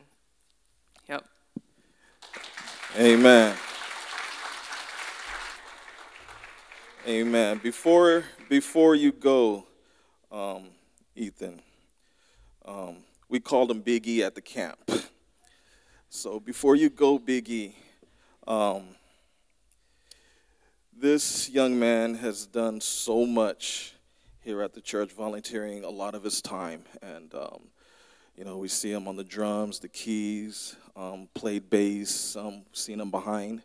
yep. 1.09 1.25
Amen. 2.99 3.57
Amen. 7.07 7.59
Before 7.59 8.23
before 8.49 8.95
you 8.95 9.11
go, 9.11 9.67
um, 10.31 10.69
Ethan, 11.17 11.61
um, 12.65 12.99
we 13.29 13.41
called 13.41 13.73
him 13.73 13.81
Big 13.81 14.07
E 14.07 14.23
at 14.23 14.35
the 14.37 14.41
camp. 14.41 14.79
So 16.09 16.39
before 16.39 16.77
you 16.77 16.91
go, 16.91 17.19
Big 17.19 17.49
E, 17.49 17.75
um, 18.47 18.83
this 20.97 21.51
young 21.51 21.77
man 21.77 22.15
has 22.15 22.47
done 22.47 22.81
so 22.81 23.27
much 23.27 23.95
here 24.43 24.61
at 24.61 24.75
the 24.75 24.81
church, 24.81 25.13
volunteering 25.13 25.85
a 25.85 25.89
lot 25.89 26.15
of 26.15 26.25
his 26.25 26.43
time, 26.43 26.83
and 27.01 27.33
um, 27.35 27.61
you 28.37 28.45
know 28.45 28.59
we 28.59 28.67
see 28.67 28.91
him 28.91 29.07
on 29.07 29.17
the 29.17 29.25
drums, 29.25 29.79
the 29.79 29.89
keys, 29.89 30.75
um, 30.97 31.29
played 31.35 31.71
bass, 31.71 32.35
um, 32.35 32.63
seen 32.73 33.01
him 33.01 33.11
behind 33.11 33.63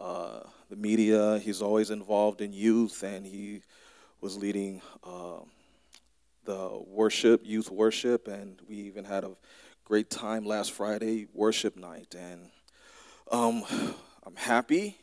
uh, 0.00 0.40
the 0.70 0.76
media. 0.76 1.38
He's 1.38 1.60
always 1.60 1.90
involved 1.90 2.40
in 2.40 2.52
youth, 2.54 3.02
and 3.02 3.26
he 3.26 3.62
was 4.20 4.36
leading 4.36 4.80
uh, 5.04 5.40
the 6.44 6.82
worship, 6.86 7.42
youth 7.44 7.70
worship, 7.70 8.28
and 8.28 8.58
we 8.66 8.76
even 8.76 9.04
had 9.04 9.24
a 9.24 9.32
great 9.84 10.08
time 10.08 10.46
last 10.46 10.72
Friday, 10.72 11.26
worship 11.34 11.76
night. 11.76 12.14
And 12.18 12.48
um, 13.30 13.62
I'm 14.26 14.36
happy, 14.36 14.96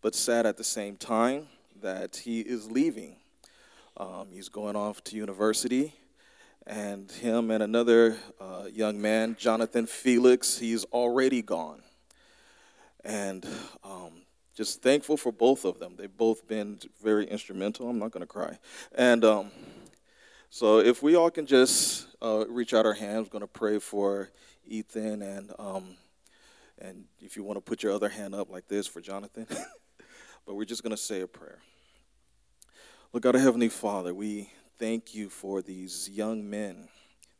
but 0.00 0.14
sad 0.14 0.46
at 0.46 0.56
the 0.56 0.64
same 0.64 0.96
time 0.96 1.48
that 1.82 2.16
he 2.16 2.40
is 2.40 2.70
leaving. 2.70 3.16
Um, 3.96 4.28
he's 4.32 4.48
going 4.48 4.76
off 4.76 5.02
to 5.04 5.16
university, 5.16 5.94
and 6.66 7.10
him 7.10 7.50
and 7.50 7.62
another 7.62 8.16
uh, 8.40 8.64
young 8.72 9.00
man, 9.00 9.36
Jonathan 9.38 9.86
Felix, 9.86 10.58
he's 10.58 10.84
already 10.86 11.42
gone 11.42 11.82
and 13.04 13.46
um, 13.84 14.22
just 14.54 14.82
thankful 14.82 15.16
for 15.16 15.32
both 15.32 15.64
of 15.64 15.78
them. 15.78 15.94
They've 15.96 16.14
both 16.14 16.46
been 16.46 16.78
very 17.02 17.26
instrumental. 17.26 17.88
I'm 17.88 17.98
not 17.98 18.10
going 18.10 18.22
to 18.22 18.26
cry. 18.26 18.58
And 18.94 19.24
um, 19.24 19.50
so, 20.50 20.78
if 20.78 21.02
we 21.02 21.14
all 21.14 21.30
can 21.30 21.46
just 21.46 22.06
uh, 22.20 22.44
reach 22.48 22.74
out 22.74 22.86
our 22.86 22.92
hands, 22.92 23.26
we're 23.26 23.38
going 23.38 23.40
to 23.40 23.46
pray 23.46 23.78
for 23.78 24.30
Ethan, 24.66 25.22
and 25.22 25.52
um, 25.58 25.96
and 26.78 27.04
if 27.20 27.36
you 27.36 27.42
want 27.42 27.56
to 27.56 27.60
put 27.60 27.82
your 27.82 27.92
other 27.92 28.08
hand 28.08 28.34
up 28.34 28.50
like 28.50 28.68
this 28.68 28.86
for 28.86 29.00
Jonathan, 29.00 29.46
but 30.46 30.54
we're 30.54 30.64
just 30.64 30.82
going 30.82 30.90
to 30.90 31.02
say 31.02 31.22
a 31.22 31.26
prayer. 31.26 31.58
Look, 33.14 33.24
God, 33.24 33.34
Heavenly 33.34 33.68
Father, 33.68 34.14
we 34.14 34.48
thank 34.78 35.14
you 35.14 35.28
for 35.28 35.60
these 35.60 36.08
young 36.08 36.48
men, 36.48 36.88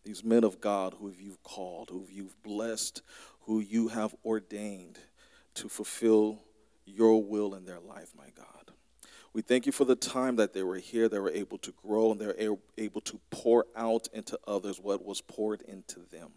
these 0.04 0.22
men 0.22 0.44
of 0.44 0.60
God 0.60 0.96
who 1.00 1.10
you've 1.18 1.42
called, 1.42 1.88
who 1.88 2.06
you've 2.10 2.42
blessed, 2.42 3.00
who 3.46 3.58
you 3.58 3.88
have 3.88 4.14
ordained 4.22 4.98
to 5.54 5.70
fulfill 5.70 6.40
your 6.84 7.24
will 7.24 7.54
in 7.54 7.64
their 7.64 7.80
life, 7.80 8.10
my 8.14 8.28
God. 8.36 8.72
We 9.32 9.40
thank 9.40 9.64
you 9.64 9.72
for 9.72 9.86
the 9.86 9.96
time 9.96 10.36
that 10.36 10.52
they 10.52 10.62
were 10.62 10.76
here, 10.76 11.08
they 11.08 11.18
were 11.18 11.30
able 11.30 11.56
to 11.56 11.72
grow, 11.82 12.12
and 12.12 12.20
they're 12.20 12.36
able 12.76 13.00
to 13.00 13.18
pour 13.30 13.64
out 13.74 14.08
into 14.12 14.38
others 14.46 14.78
what 14.78 15.02
was 15.02 15.22
poured 15.22 15.62
into 15.62 16.00
them. 16.10 16.32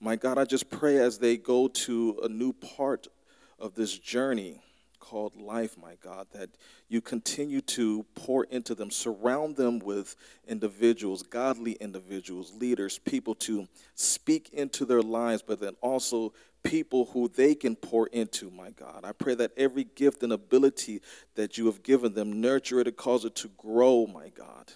My 0.00 0.16
God, 0.16 0.38
I 0.38 0.46
just 0.46 0.70
pray 0.70 0.96
as 0.96 1.18
they 1.18 1.36
go 1.36 1.68
to 1.68 2.18
a 2.22 2.30
new 2.30 2.54
part 2.54 3.08
of 3.58 3.74
this 3.74 3.98
journey 3.98 4.62
called 4.98 5.36
life, 5.36 5.76
my 5.80 5.96
God, 6.02 6.26
that 6.32 6.50
you 6.88 7.00
continue 7.00 7.60
to 7.62 8.04
pour 8.14 8.44
into 8.44 8.74
them, 8.74 8.90
surround 8.90 9.56
them 9.56 9.78
with 9.78 10.16
individuals, 10.46 11.22
godly 11.22 11.72
individuals, 11.72 12.52
leaders, 12.54 12.98
people 12.98 13.34
to 13.36 13.66
speak 13.94 14.50
into 14.52 14.84
their 14.84 15.02
lives, 15.02 15.42
but 15.42 15.60
then 15.60 15.74
also 15.80 16.32
people 16.62 17.06
who 17.06 17.28
they 17.28 17.54
can 17.54 17.76
pour 17.76 18.08
into, 18.08 18.50
my 18.50 18.70
God. 18.70 19.04
I 19.04 19.12
pray 19.12 19.34
that 19.36 19.52
every 19.56 19.84
gift 19.84 20.22
and 20.22 20.32
ability 20.32 21.00
that 21.34 21.56
you 21.56 21.66
have 21.66 21.82
given 21.82 22.14
them, 22.14 22.40
nurture 22.40 22.80
it 22.80 22.86
and 22.86 22.96
cause 22.96 23.24
it 23.24 23.34
to 23.36 23.48
grow, 23.56 24.06
my 24.06 24.28
God, 24.28 24.72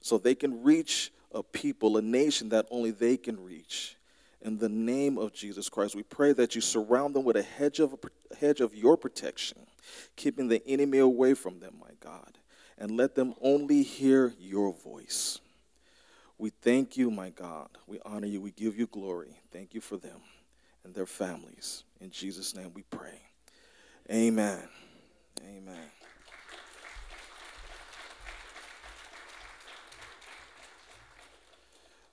so 0.00 0.18
they 0.18 0.34
can 0.34 0.62
reach 0.62 1.12
a 1.32 1.42
people, 1.42 1.96
a 1.96 2.02
nation 2.02 2.48
that 2.50 2.66
only 2.70 2.92
they 2.92 3.16
can 3.16 3.42
reach. 3.44 3.96
In 4.44 4.58
the 4.58 4.68
name 4.68 5.16
of 5.16 5.32
Jesus 5.32 5.70
Christ, 5.70 5.94
we 5.94 6.02
pray 6.02 6.34
that 6.34 6.54
you 6.54 6.60
surround 6.60 7.16
them 7.16 7.24
with 7.24 7.36
a 7.36 7.42
hedge 7.42 7.80
of, 7.80 7.94
a 7.94 8.36
hedge 8.36 8.60
of 8.60 8.74
your 8.74 8.98
protection, 8.98 9.58
keeping 10.16 10.48
the 10.48 10.64
enemy 10.68 10.98
away 10.98 11.32
from 11.32 11.60
them, 11.60 11.76
my 11.80 11.94
God, 11.98 12.36
and 12.76 12.94
let 12.94 13.14
them 13.14 13.34
only 13.40 13.82
hear 13.82 14.34
your 14.38 14.74
voice. 14.74 15.40
We 16.36 16.50
thank 16.50 16.98
you, 16.98 17.10
my 17.10 17.30
God. 17.30 17.70
We 17.86 18.00
honor 18.04 18.26
you. 18.26 18.42
We 18.42 18.50
give 18.50 18.78
you 18.78 18.86
glory. 18.86 19.38
Thank 19.50 19.72
you 19.72 19.80
for 19.80 19.96
them 19.96 20.20
and 20.84 20.94
their 20.94 21.06
families. 21.06 21.84
In 22.00 22.10
Jesus' 22.10 22.54
name 22.54 22.72
we 22.74 22.82
pray. 22.82 23.22
Amen. 24.10 24.68
Amen. 25.40 25.90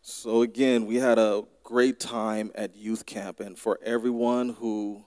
So, 0.01 0.43
again, 0.43 0.85
we 0.85 0.95
had 0.95 1.17
a 1.17 1.43
great 1.71 2.01
time 2.01 2.51
at 2.53 2.75
youth 2.75 3.05
camp, 3.05 3.39
and 3.39 3.57
for 3.57 3.79
everyone 3.81 4.49
who, 4.49 5.05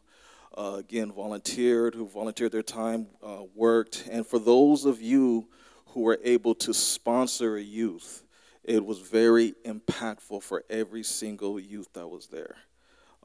uh, 0.56 0.76
again, 0.78 1.12
volunteered, 1.12 1.94
who 1.94 2.09
volunteered 2.09 2.52
their 2.52 2.62
time, 2.62 3.06
uh, 3.23 3.42
worked, 3.54 4.09
and 4.11 4.26
for 4.26 4.38
those 4.38 4.87
of 4.87 5.02
you 5.02 5.47
who 5.88 6.00
were 6.00 6.18
able 6.25 6.54
to 6.54 6.73
sponsor 6.73 7.59
a 7.59 7.61
youth, 7.61 8.25
it 8.62 8.83
was 8.83 8.99
very 8.99 9.52
impactful 9.66 10.42
for 10.42 10.64
every 10.71 11.02
single 11.02 11.61
youth 11.61 11.92
that 11.92 12.09
was 12.09 12.28
there. 12.28 12.56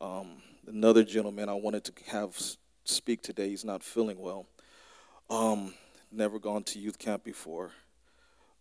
Um, 0.01 0.41
another 0.67 1.05
gentleman 1.05 1.47
I 1.47 1.53
wanted 1.53 1.85
to 1.85 1.93
have 2.11 2.37
speak 2.83 3.21
today, 3.21 3.47
he's 3.51 3.63
not 3.63 3.83
feeling 3.83 4.19
well. 4.19 4.47
Um, 5.29 5.73
never 6.11 6.39
gone 6.39 6.63
to 6.63 6.79
youth 6.79 6.99
camp 6.99 7.23
before. 7.23 7.71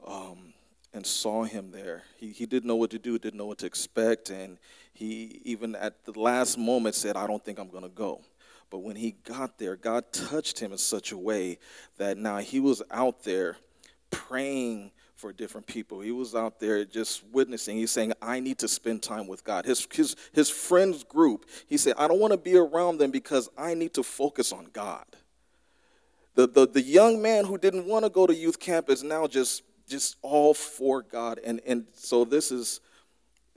Um, 0.07 0.55
and 0.93 1.07
saw 1.07 1.45
him 1.45 1.71
there. 1.71 2.03
He, 2.17 2.31
he 2.31 2.47
didn't 2.47 2.67
know 2.67 2.77
what 2.77 2.91
to 2.91 2.99
do, 2.99 3.19
didn't 3.19 3.39
know 3.39 3.47
what 3.47 3.59
to 3.59 3.67
expect, 3.67 4.31
and 4.31 4.59
he 4.93 5.41
even 5.45 5.75
at 5.77 6.05
the 6.05 6.19
last 6.19 6.59
moment 6.59 6.95
said, 6.95 7.17
I 7.17 7.27
don't 7.27 7.45
think 7.45 7.59
I'm 7.59 7.69
going 7.69 7.85
to 7.85 7.89
go. 7.89 8.23
But 8.71 8.79
when 8.79 8.97
he 8.97 9.13
got 9.25 9.59
there, 9.59 9.77
God 9.77 10.13
touched 10.13 10.59
him 10.59 10.73
in 10.73 10.79
such 10.79 11.13
a 11.13 11.17
way 11.17 11.59
that 11.97 12.19
now 12.19 12.39
he 12.39 12.61
was 12.61 12.83
out 12.91 13.23
there 13.23 13.57
praying 14.11 14.91
for 15.15 15.33
different 15.33 15.67
people. 15.67 16.01
He 16.01 16.13
was 16.13 16.35
out 16.35 16.61
there 16.61 16.85
just 16.85 17.25
witnessing. 17.33 17.77
He's 17.77 17.91
saying, 17.91 18.13
I 18.23 18.41
need 18.41 18.59
to 18.59 18.69
spend 18.69 19.03
time 19.03 19.27
with 19.27 19.43
God. 19.43 19.65
His, 19.65 19.87
his, 19.93 20.15
his 20.33 20.49
friends 20.49 21.03
group, 21.03 21.47
he 21.67 21.77
said, 21.77 21.95
I 21.99 22.07
don't 22.07 22.21
want 22.21 22.33
to 22.33 22.39
be 22.39 22.57
around 22.57 22.99
them 22.99 23.11
because 23.11 23.49
I 23.59 23.75
need 23.75 23.95
to 23.95 24.03
focus 24.03 24.53
on 24.53 24.69
God. 24.73 25.05
The, 26.35 26.47
the, 26.47 26.69
the 26.69 26.83
young 26.83 27.21
man 27.21 27.45
who 27.45 27.59
didn't 27.59 27.87
want 27.87 28.05
to 28.05 28.11
go 28.11 28.27
to 28.27 28.35
youth 28.35 28.61
camp 28.61 28.91
is 28.91 29.03
now 29.03 29.27
just, 29.27 29.63
just 29.89 30.17
all 30.23 30.55
for 30.55 31.03
God. 31.03 31.41
And, 31.45 31.61
and 31.67 31.87
so 31.95 32.25
this 32.25 32.53
is 32.53 32.81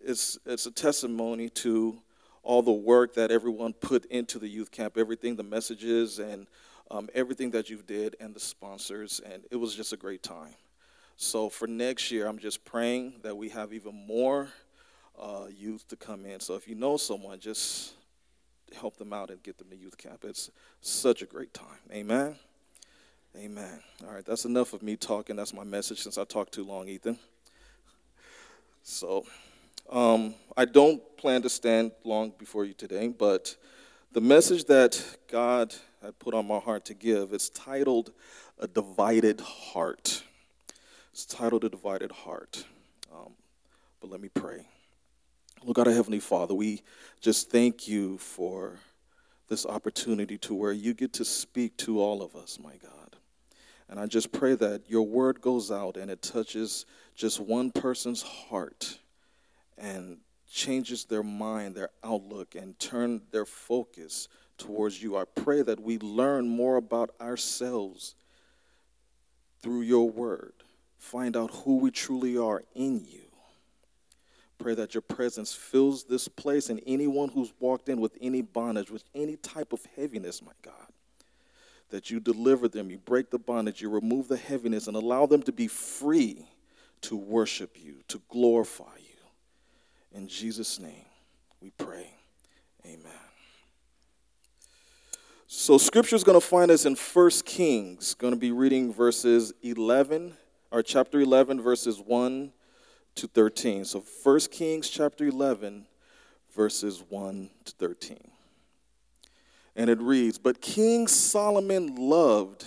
it's, 0.04 0.40
it's 0.46 0.66
a 0.66 0.72
testimony 0.72 1.50
to 1.50 2.02
all 2.44 2.62
the 2.64 2.72
work 2.72 3.14
that 3.16 3.32
everyone 3.32 3.74
put 3.74 4.06
into 4.06 4.40
the 4.40 4.48
youth 4.48 4.72
camp, 4.72 4.98
everything, 4.98 5.36
the 5.36 5.44
messages 5.44 6.20
and 6.20 6.48
um, 6.90 7.08
everything 7.14 7.52
that 7.52 7.70
you 7.70 7.78
did 7.86 8.16
and 8.20 8.34
the 8.34 8.40
sponsors. 8.40 9.22
And 9.32 9.44
it 9.52 9.58
was 9.58 9.76
just 9.76 9.94
a 9.94 9.98
great 9.98 10.24
time. 10.24 10.56
So 11.18 11.50
for 11.50 11.68
next 11.68 12.10
year, 12.10 12.28
I'm 12.28 12.40
just 12.40 12.66
praying 12.66 13.14
that 13.22 13.38
we 13.38 13.50
have 13.50 13.74
even 13.74 14.08
more 14.08 14.50
uh, 15.20 15.46
youth 15.56 15.88
to 15.90 15.96
come 15.96 16.26
in. 16.26 16.40
So 16.40 16.56
if 16.56 16.68
you 16.68 16.74
know 16.74 16.98
someone, 16.98 17.40
just 17.40 17.94
help 18.76 18.98
them 18.98 19.14
out 19.14 19.30
and 19.30 19.42
get 19.44 19.58
them 19.58 19.70
to 19.70 19.76
youth 19.76 19.98
camp. 19.98 20.26
It's 20.28 20.50
such 20.82 21.22
a 21.22 21.26
great 21.26 21.54
time. 21.54 21.78
Amen. 21.92 22.38
Amen. 23.38 23.80
All 24.06 24.14
right, 24.14 24.26
that's 24.26 24.44
enough 24.46 24.74
of 24.74 24.84
me 24.84 24.98
talking. 24.98 25.38
That's 25.38 25.54
my 25.54 25.64
message 25.64 26.02
since 26.02 26.18
I 26.18 26.26
talked 26.26 26.54
too 26.54 26.66
long, 26.66 26.90
Ethan. 26.90 27.18
So 28.84 29.26
um, 29.90 30.36
I 30.58 30.66
don't 30.66 31.02
plan 31.18 31.42
to 31.44 31.50
stand 31.50 31.92
long 32.04 32.34
before 32.38 32.66
you 32.66 32.74
today, 32.74 33.08
but 33.08 33.56
the 34.12 34.22
message 34.22 34.66
that 34.66 35.02
God 35.30 35.74
had 36.02 36.20
put 36.20 36.34
on 36.34 36.46
my 36.46 36.60
heart 36.60 36.84
to 36.86 36.94
give 36.94 37.32
is 37.32 37.50
titled 37.50 38.12
A 38.60 38.68
Divided 38.68 39.40
Heart. 39.40 40.24
It's 41.14 41.26
titled 41.26 41.64
A 41.64 41.70
Divided 41.70 42.12
Heart. 42.12 42.66
Um, 43.14 43.34
but 44.02 44.10
let 44.10 44.20
me 44.20 44.30
pray. 44.30 44.66
Lord 45.64 45.76
God, 45.76 45.88
Heavenly 45.88 46.20
Father, 46.20 46.54
we 46.54 46.82
just 47.22 47.50
thank 47.50 47.88
you 47.88 48.18
for 48.18 48.80
this 49.48 49.66
opportunity 49.66 50.38
to 50.40 50.54
where 50.54 50.72
you 50.72 50.94
get 50.94 51.14
to 51.14 51.26
speak 51.26 51.78
to 51.78 52.02
all 52.02 52.22
of 52.22 52.36
us, 52.36 52.60
my 52.62 52.74
God. 52.82 53.01
And 53.92 54.00
I 54.00 54.08
just 54.08 54.32
pray 54.32 54.56
that 54.56 54.90
your 54.90 55.04
word 55.04 55.42
goes 55.42 55.70
out 55.70 55.98
and 55.98 56.10
it 56.10 56.24
touches 56.24 56.86
just 57.14 57.40
one 57.40 57.70
person's 57.70 58.24
heart 58.24 58.98
and 59.78 60.18
changes 60.50 61.06
their 61.06 61.24
mind, 61.24 61.76
their 61.76 61.90
outlook, 62.04 62.56
and 62.56 62.80
turn 62.80 63.22
their 63.32 63.46
focus 63.46 64.28
towards 64.58 65.04
you. 65.04 65.16
I 65.18 65.26
pray 65.26 65.62
that 65.62 65.80
we 65.80 66.00
learn 66.00 66.48
more 66.48 66.78
about 66.78 67.12
ourselves 67.22 68.16
through 69.62 69.82
your 69.82 70.10
word 70.10 70.54
find 71.02 71.36
out 71.36 71.52
who 71.52 71.78
we 71.78 71.92
truly 71.92 72.38
are 72.38 72.64
in 72.76 73.04
you. 73.06 73.22
pray 74.60 74.76
that 74.76 74.94
your 74.94 75.02
presence 75.02 75.52
fills 75.52 76.04
this 76.04 76.28
place 76.28 76.70
and 76.70 76.80
anyone 76.86 77.30
who's 77.30 77.52
walked 77.60 77.90
in 77.90 78.00
with 78.00 78.16
any 78.22 78.44
bondage, 78.44 78.92
with 78.92 79.04
any 79.16 79.36
type 79.36 79.74
of 79.74 79.84
heaviness, 79.96 80.44
my 80.44 80.52
God, 80.62 80.88
that 81.92 82.10
you 82.10 82.20
deliver 82.20 82.68
them, 82.68 82.90
you 82.90 82.98
break 82.98 83.30
the 83.30 83.40
bondage, 83.40 83.82
you 83.82 83.90
remove 83.90 84.28
the 84.28 84.38
heaviness, 84.38 84.88
and 84.88 84.98
allow 84.98 85.26
them 85.26 85.44
to 85.44 85.52
be 85.52 85.68
free 85.68 86.46
to 87.02 87.16
worship 87.16 87.78
you, 87.80 87.96
to 88.08 88.22
glorify 88.30 88.98
you. 88.98 90.18
In 90.18 90.28
Jesus' 90.28 90.80
name 90.80 91.06
we 91.62 91.70
pray. 91.72 92.10
Amen. 92.86 93.12
So 95.48 95.78
scripture 95.78 96.16
is 96.16 96.24
going 96.24 96.40
to 96.40 96.46
find 96.46 96.72
us 96.72 96.86
in 96.86 96.96
1 96.96 97.30
Kings, 97.46 98.14
going 98.14 98.34
to 98.34 98.40
be 98.40 98.52
reading 98.52 98.94
verses 98.94 99.54
11 99.62 100.36
or 100.72 100.82
chapter 100.82 101.20
11 101.20 101.62
verses 101.62 102.00
1 102.00 102.52
to 103.16 103.28
13. 103.28 103.86
So 103.86 104.04
1 104.24 104.40
Kings 104.52 104.90
chapter 104.90 105.26
11 105.26 105.86
verses 106.56 107.04
1 107.10 107.50
to 107.66 107.72
13. 107.74 108.31
And 109.76 109.90
it 109.90 110.00
reads, 110.02 110.38
"But 110.38 110.62
King 110.62 111.08
Solomon 111.08 111.96
loved 111.96 112.66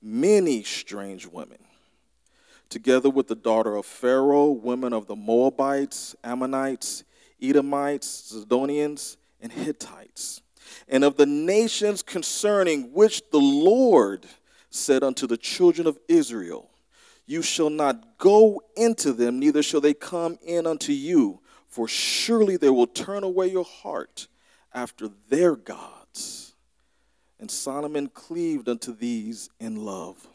many 0.00 0.62
strange 0.62 1.26
women, 1.26 1.58
together 2.68 3.10
with 3.10 3.26
the 3.26 3.34
daughter 3.34 3.74
of 3.76 3.86
Pharaoh, 3.86 4.50
women 4.50 4.92
of 4.92 5.06
the 5.06 5.16
Moabites, 5.16 6.14
Ammonites, 6.22 7.04
Edomites, 7.40 8.32
Zidonians, 8.32 9.16
and 9.40 9.52
Hittites, 9.52 10.40
and 10.88 11.04
of 11.04 11.16
the 11.16 11.26
nations 11.26 12.02
concerning 12.02 12.92
which 12.92 13.30
the 13.30 13.40
Lord 13.40 14.26
said 14.70 15.02
unto 15.02 15.26
the 15.26 15.36
children 15.36 15.86
of 15.86 15.98
Israel, 16.08 16.70
You 17.26 17.42
shall 17.42 17.70
not 17.70 18.18
go 18.18 18.62
into 18.76 19.12
them, 19.12 19.38
neither 19.38 19.62
shall 19.62 19.80
they 19.80 19.94
come 19.94 20.38
in 20.42 20.66
unto 20.66 20.92
you, 20.92 21.40
for 21.66 21.88
surely 21.88 22.56
they 22.56 22.70
will 22.70 22.86
turn 22.86 23.24
away 23.24 23.48
your 23.48 23.64
heart 23.64 24.28
after 24.72 25.10
their 25.28 25.56
gods. 26.16 26.54
And 27.38 27.50
Solomon 27.50 28.08
cleaved 28.08 28.68
unto 28.68 28.94
these 28.94 29.50
in 29.60 29.84
love. 29.84 30.26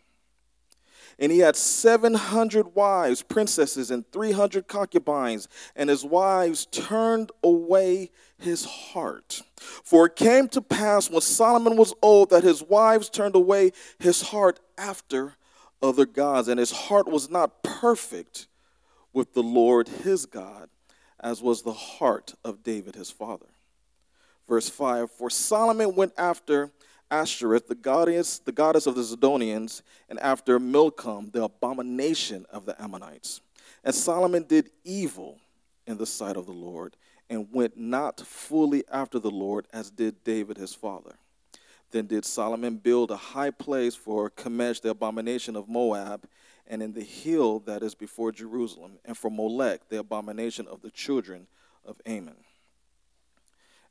And 1.17 1.31
he 1.31 1.39
had 1.39 1.55
700 1.55 2.73
wives, 2.73 3.21
princesses, 3.21 3.91
and 3.91 4.09
300 4.11 4.67
concubines, 4.67 5.47
and 5.75 5.89
his 5.89 6.05
wives 6.05 6.65
turned 6.67 7.31
away 7.43 8.11
his 8.38 8.65
heart. 8.65 9.41
For 9.57 10.07
it 10.07 10.15
came 10.15 10.47
to 10.50 10.61
pass 10.61 11.09
when 11.09 11.21
Solomon 11.21 11.75
was 11.75 11.93
old 12.01 12.29
that 12.29 12.43
his 12.43 12.63
wives 12.63 13.09
turned 13.09 13.35
away 13.35 13.71
his 14.00 14.21
heart 14.21 14.59
after 14.77 15.33
other 15.81 16.05
gods, 16.05 16.47
and 16.47 16.59
his 16.59 16.71
heart 16.71 17.07
was 17.07 17.29
not 17.29 17.61
perfect 17.63 18.47
with 19.13 19.33
the 19.33 19.43
Lord 19.43 19.88
his 19.88 20.25
God, 20.25 20.69
as 21.19 21.41
was 21.41 21.61
the 21.61 21.73
heart 21.73 22.35
of 22.43 22.63
David 22.63 22.95
his 22.95 23.11
father. 23.11 23.50
Verse 24.51 24.67
5 24.67 25.10
For 25.12 25.29
Solomon 25.29 25.96
went 25.96 26.12
after 26.17 26.72
Ashtoreth, 27.10 27.70
the 27.70 27.75
goddess, 27.75 28.39
the 28.39 28.51
goddess 28.51 28.86
of 28.86 28.96
the 28.96 29.01
Zidonians, 29.01 29.81
and 30.10 30.20
after 30.20 30.60
Milcom, 30.60 31.29
the 31.31 31.46
abomination 31.46 32.46
of 32.51 32.65
the 32.65 32.75
Ammonites. 32.81 33.39
And 33.81 33.96
Solomon 33.96 34.43
did 34.43 34.70
evil 34.84 35.39
in 35.88 35.96
the 35.96 36.05
sight 36.05 36.36
of 36.36 36.48
the 36.48 36.51
Lord, 36.51 36.98
and 37.29 37.48
went 37.53 37.77
not 37.77 38.20
fully 38.20 38.84
after 38.91 39.20
the 39.20 39.31
Lord 39.31 39.67
as 39.72 39.89
did 39.89 40.22
David 40.25 40.58
his 40.58 40.74
father. 40.74 41.15
Then 41.91 42.08
did 42.08 42.25
Solomon 42.25 42.75
build 42.75 43.10
a 43.10 43.15
high 43.15 43.51
place 43.51 43.96
for 43.96 44.31
Chemosh, 44.31 44.81
the 44.81 44.89
abomination 44.89 45.55
of 45.55 45.70
Moab, 45.70 46.25
and 46.67 46.84
in 46.84 46.91
the 46.91 47.05
hill 47.05 47.60
that 47.60 47.84
is 47.84 47.96
before 47.96 48.34
Jerusalem, 48.34 49.00
and 49.05 49.17
for 49.17 49.31
Molech, 49.31 49.88
the 49.88 50.00
abomination 50.00 50.67
of 50.67 50.81
the 50.81 50.91
children 50.91 51.48
of 51.86 52.01
Ammon. 52.05 52.36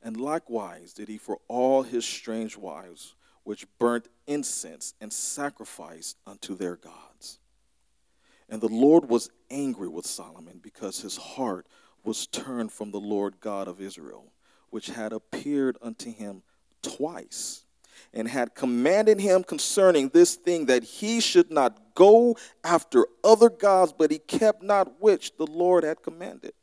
And 0.03 0.17
likewise 0.19 0.93
did 0.93 1.07
he 1.07 1.17
for 1.17 1.39
all 1.47 1.83
his 1.83 2.05
strange 2.05 2.57
wives, 2.57 3.15
which 3.43 3.67
burnt 3.79 4.07
incense 4.27 4.93
and 4.99 5.11
sacrificed 5.11 6.17
unto 6.25 6.55
their 6.55 6.75
gods. 6.75 7.39
And 8.49 8.61
the 8.61 8.67
Lord 8.67 9.07
was 9.09 9.29
angry 9.49 9.87
with 9.87 10.05
Solomon 10.05 10.59
because 10.61 11.01
his 11.01 11.17
heart 11.17 11.67
was 12.03 12.27
turned 12.27 12.71
from 12.71 12.91
the 12.91 12.99
Lord 12.99 13.39
God 13.39 13.67
of 13.67 13.79
Israel, 13.79 14.31
which 14.69 14.87
had 14.87 15.13
appeared 15.13 15.77
unto 15.81 16.11
him 16.11 16.43
twice 16.81 17.63
and 18.13 18.27
had 18.27 18.55
commanded 18.55 19.19
him 19.19 19.43
concerning 19.43 20.09
this 20.09 20.35
thing 20.35 20.65
that 20.65 20.83
he 20.83 21.19
should 21.21 21.51
not 21.51 21.93
go 21.93 22.35
after 22.63 23.05
other 23.23 23.49
gods, 23.49 23.93
but 23.97 24.11
he 24.11 24.19
kept 24.19 24.63
not 24.63 25.01
which 25.01 25.37
the 25.37 25.47
Lord 25.47 25.83
had 25.83 26.01
commanded. 26.01 26.53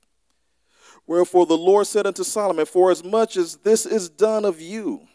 Wherefore 1.07 1.47
the 1.47 1.57
Lord 1.57 1.87
said 1.87 2.07
unto 2.07 2.25
Solomon, 2.25 2.67
For 2.67 2.91
as 2.91 3.03
much 3.03 3.37
as 3.37 3.57
this 3.57 3.87
is 3.87 4.09
done 4.09 4.45
of 4.45 4.61
you, 4.61 5.09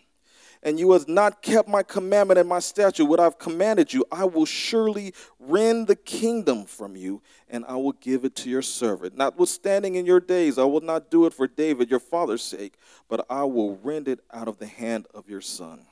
and 0.63 0.79
you 0.79 0.93
have 0.93 1.09
not 1.09 1.41
kept 1.41 1.67
my 1.67 1.83
commandment 1.83 2.39
and 2.39 2.47
my 2.47 2.59
statute, 2.59 3.05
what 3.05 3.19
I've 3.19 3.37
commanded 3.37 3.93
you, 3.93 4.05
I 4.11 4.23
will 4.23 4.45
surely 4.45 5.13
rend 5.37 5.87
the 5.87 5.95
kingdom 5.95 6.65
from 6.65 6.95
you, 6.95 7.21
and 7.49 7.65
I 7.67 7.75
will 7.75 7.91
give 7.91 8.23
it 8.23 8.35
to 8.37 8.49
your 8.49 8.61
servant. 8.61 9.17
Notwithstanding 9.17 9.95
in 9.95 10.05
your 10.05 10.21
days, 10.21 10.57
I 10.57 10.63
will 10.63 10.81
not 10.81 11.11
do 11.11 11.25
it 11.25 11.33
for 11.33 11.47
David 11.47 11.91
your 11.91 11.99
father's 11.99 12.41
sake, 12.41 12.75
but 13.09 13.25
I 13.29 13.43
will 13.43 13.75
rend 13.75 14.07
it 14.07 14.21
out 14.31 14.47
of 14.47 14.57
the 14.57 14.65
hand 14.65 15.07
of 15.13 15.29
your 15.29 15.41
son. 15.41 15.85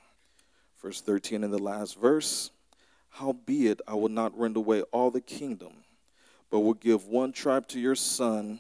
Verse 0.82 1.01
13 1.01 1.43
in 1.43 1.51
the 1.51 1.60
last 1.60 1.99
verse 1.99 2.49
Howbeit, 3.10 3.82
I 3.88 3.95
will 3.95 4.10
not 4.10 4.38
rend 4.38 4.56
away 4.56 4.84
all 4.84 5.12
the 5.12 5.21
kingdom, 5.21 5.84
but 6.49 6.62
will 6.62 6.73
give 6.73 7.08
one 7.08 7.34
tribe 7.34 7.67
to 7.67 7.80
your 7.80 7.95
son 7.95 8.60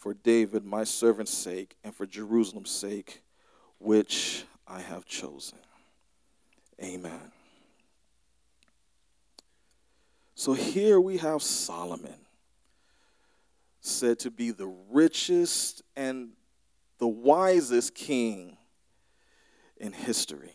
for 0.00 0.14
David, 0.14 0.64
my 0.64 0.82
servant's 0.82 1.32
sake, 1.32 1.76
and 1.84 1.94
for 1.94 2.06
Jerusalem's 2.06 2.70
sake, 2.70 3.22
which 3.78 4.44
I 4.66 4.80
have 4.80 5.04
chosen. 5.04 5.58
Amen. 6.82 7.32
So 10.34 10.54
here 10.54 10.98
we 10.98 11.18
have 11.18 11.42
Solomon, 11.42 12.14
said 13.82 14.18
to 14.20 14.30
be 14.30 14.52
the 14.52 14.72
richest 14.90 15.82
and 15.94 16.30
the 16.96 17.08
wisest 17.08 17.94
king 17.94 18.56
in 19.76 19.92
history. 19.92 20.54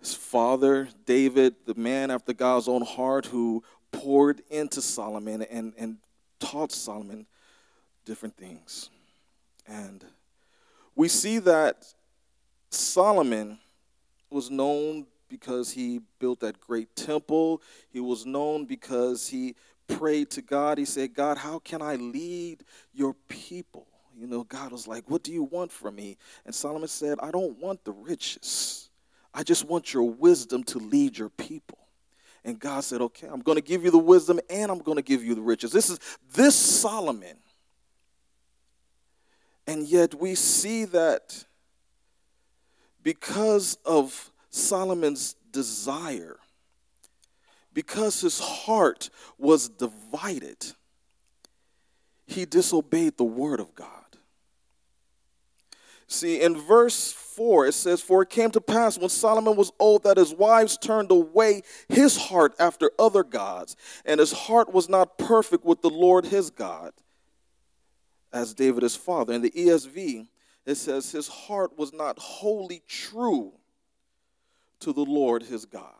His 0.00 0.14
father, 0.14 0.88
David, 1.04 1.54
the 1.64 1.76
man 1.76 2.10
after 2.10 2.32
God's 2.32 2.66
own 2.66 2.82
heart, 2.82 3.26
who 3.26 3.62
poured 3.92 4.42
into 4.50 4.82
Solomon 4.82 5.42
and, 5.42 5.74
and 5.78 5.98
taught 6.40 6.72
Solomon 6.72 7.26
different 8.06 8.36
things. 8.38 8.88
And 9.68 10.02
we 10.94 11.08
see 11.08 11.38
that 11.40 11.84
Solomon 12.70 13.58
was 14.30 14.50
known 14.50 15.06
because 15.28 15.70
he 15.72 16.00
built 16.18 16.40
that 16.40 16.60
great 16.60 16.94
temple. 16.96 17.60
He 17.90 18.00
was 18.00 18.24
known 18.24 18.64
because 18.64 19.28
he 19.28 19.56
prayed 19.88 20.30
to 20.30 20.42
God. 20.42 20.78
He 20.78 20.84
said, 20.84 21.14
God, 21.14 21.36
how 21.36 21.58
can 21.58 21.82
I 21.82 21.96
lead 21.96 22.64
your 22.94 23.14
people? 23.28 23.86
You 24.16 24.26
know, 24.26 24.44
God 24.44 24.72
was 24.72 24.88
like, 24.88 25.10
What 25.10 25.22
do 25.22 25.32
you 25.32 25.42
want 25.42 25.70
from 25.70 25.96
me? 25.96 26.16
And 26.46 26.54
Solomon 26.54 26.88
said, 26.88 27.18
I 27.20 27.30
don't 27.30 27.58
want 27.58 27.84
the 27.84 27.92
riches. 27.92 28.88
I 29.34 29.42
just 29.42 29.66
want 29.66 29.92
your 29.92 30.04
wisdom 30.04 30.64
to 30.64 30.78
lead 30.78 31.18
your 31.18 31.28
people. 31.28 31.78
And 32.42 32.58
God 32.58 32.82
said, 32.84 33.02
Okay, 33.02 33.26
I'm 33.26 33.40
going 33.40 33.56
to 33.56 33.62
give 33.62 33.84
you 33.84 33.90
the 33.90 33.98
wisdom 33.98 34.40
and 34.48 34.70
I'm 34.70 34.78
going 34.78 34.96
to 34.96 35.02
give 35.02 35.22
you 35.22 35.34
the 35.34 35.42
riches. 35.42 35.70
This 35.70 35.90
is 35.90 35.98
this 36.32 36.54
Solomon 36.54 37.36
and 39.66 39.86
yet 39.86 40.14
we 40.14 40.34
see 40.34 40.84
that 40.86 41.44
because 43.02 43.78
of 43.84 44.30
Solomon's 44.50 45.34
desire, 45.52 46.36
because 47.72 48.20
his 48.20 48.38
heart 48.38 49.10
was 49.38 49.68
divided, 49.68 50.72
he 52.26 52.44
disobeyed 52.44 53.16
the 53.16 53.24
word 53.24 53.60
of 53.60 53.74
God. 53.74 53.90
See, 56.08 56.40
in 56.40 56.56
verse 56.56 57.12
4, 57.12 57.66
it 57.66 57.74
says, 57.74 58.00
For 58.00 58.22
it 58.22 58.30
came 58.30 58.50
to 58.52 58.60
pass 58.60 58.96
when 58.96 59.08
Solomon 59.08 59.56
was 59.56 59.72
old 59.80 60.04
that 60.04 60.16
his 60.16 60.32
wives 60.32 60.78
turned 60.78 61.10
away 61.10 61.62
his 61.88 62.16
heart 62.16 62.54
after 62.60 62.92
other 62.98 63.24
gods, 63.24 63.76
and 64.04 64.20
his 64.20 64.32
heart 64.32 64.72
was 64.72 64.88
not 64.88 65.18
perfect 65.18 65.64
with 65.64 65.82
the 65.82 65.90
Lord 65.90 66.26
his 66.26 66.50
God 66.50 66.92
as 68.36 68.52
David 68.52 68.82
his 68.82 68.94
father. 68.94 69.32
In 69.32 69.40
the 69.40 69.50
ESV, 69.50 70.26
it 70.66 70.74
says, 70.74 71.10
His 71.10 71.26
heart 71.26 71.78
was 71.78 71.92
not 71.92 72.18
wholly 72.18 72.82
true 72.86 73.52
to 74.80 74.92
the 74.92 75.04
Lord 75.04 75.42
his 75.42 75.64
God. 75.64 75.92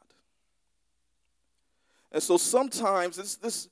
And 2.12 2.22
so 2.22 2.36
sometimes 2.36 3.16
this, 3.16 3.36
this, 3.36 3.68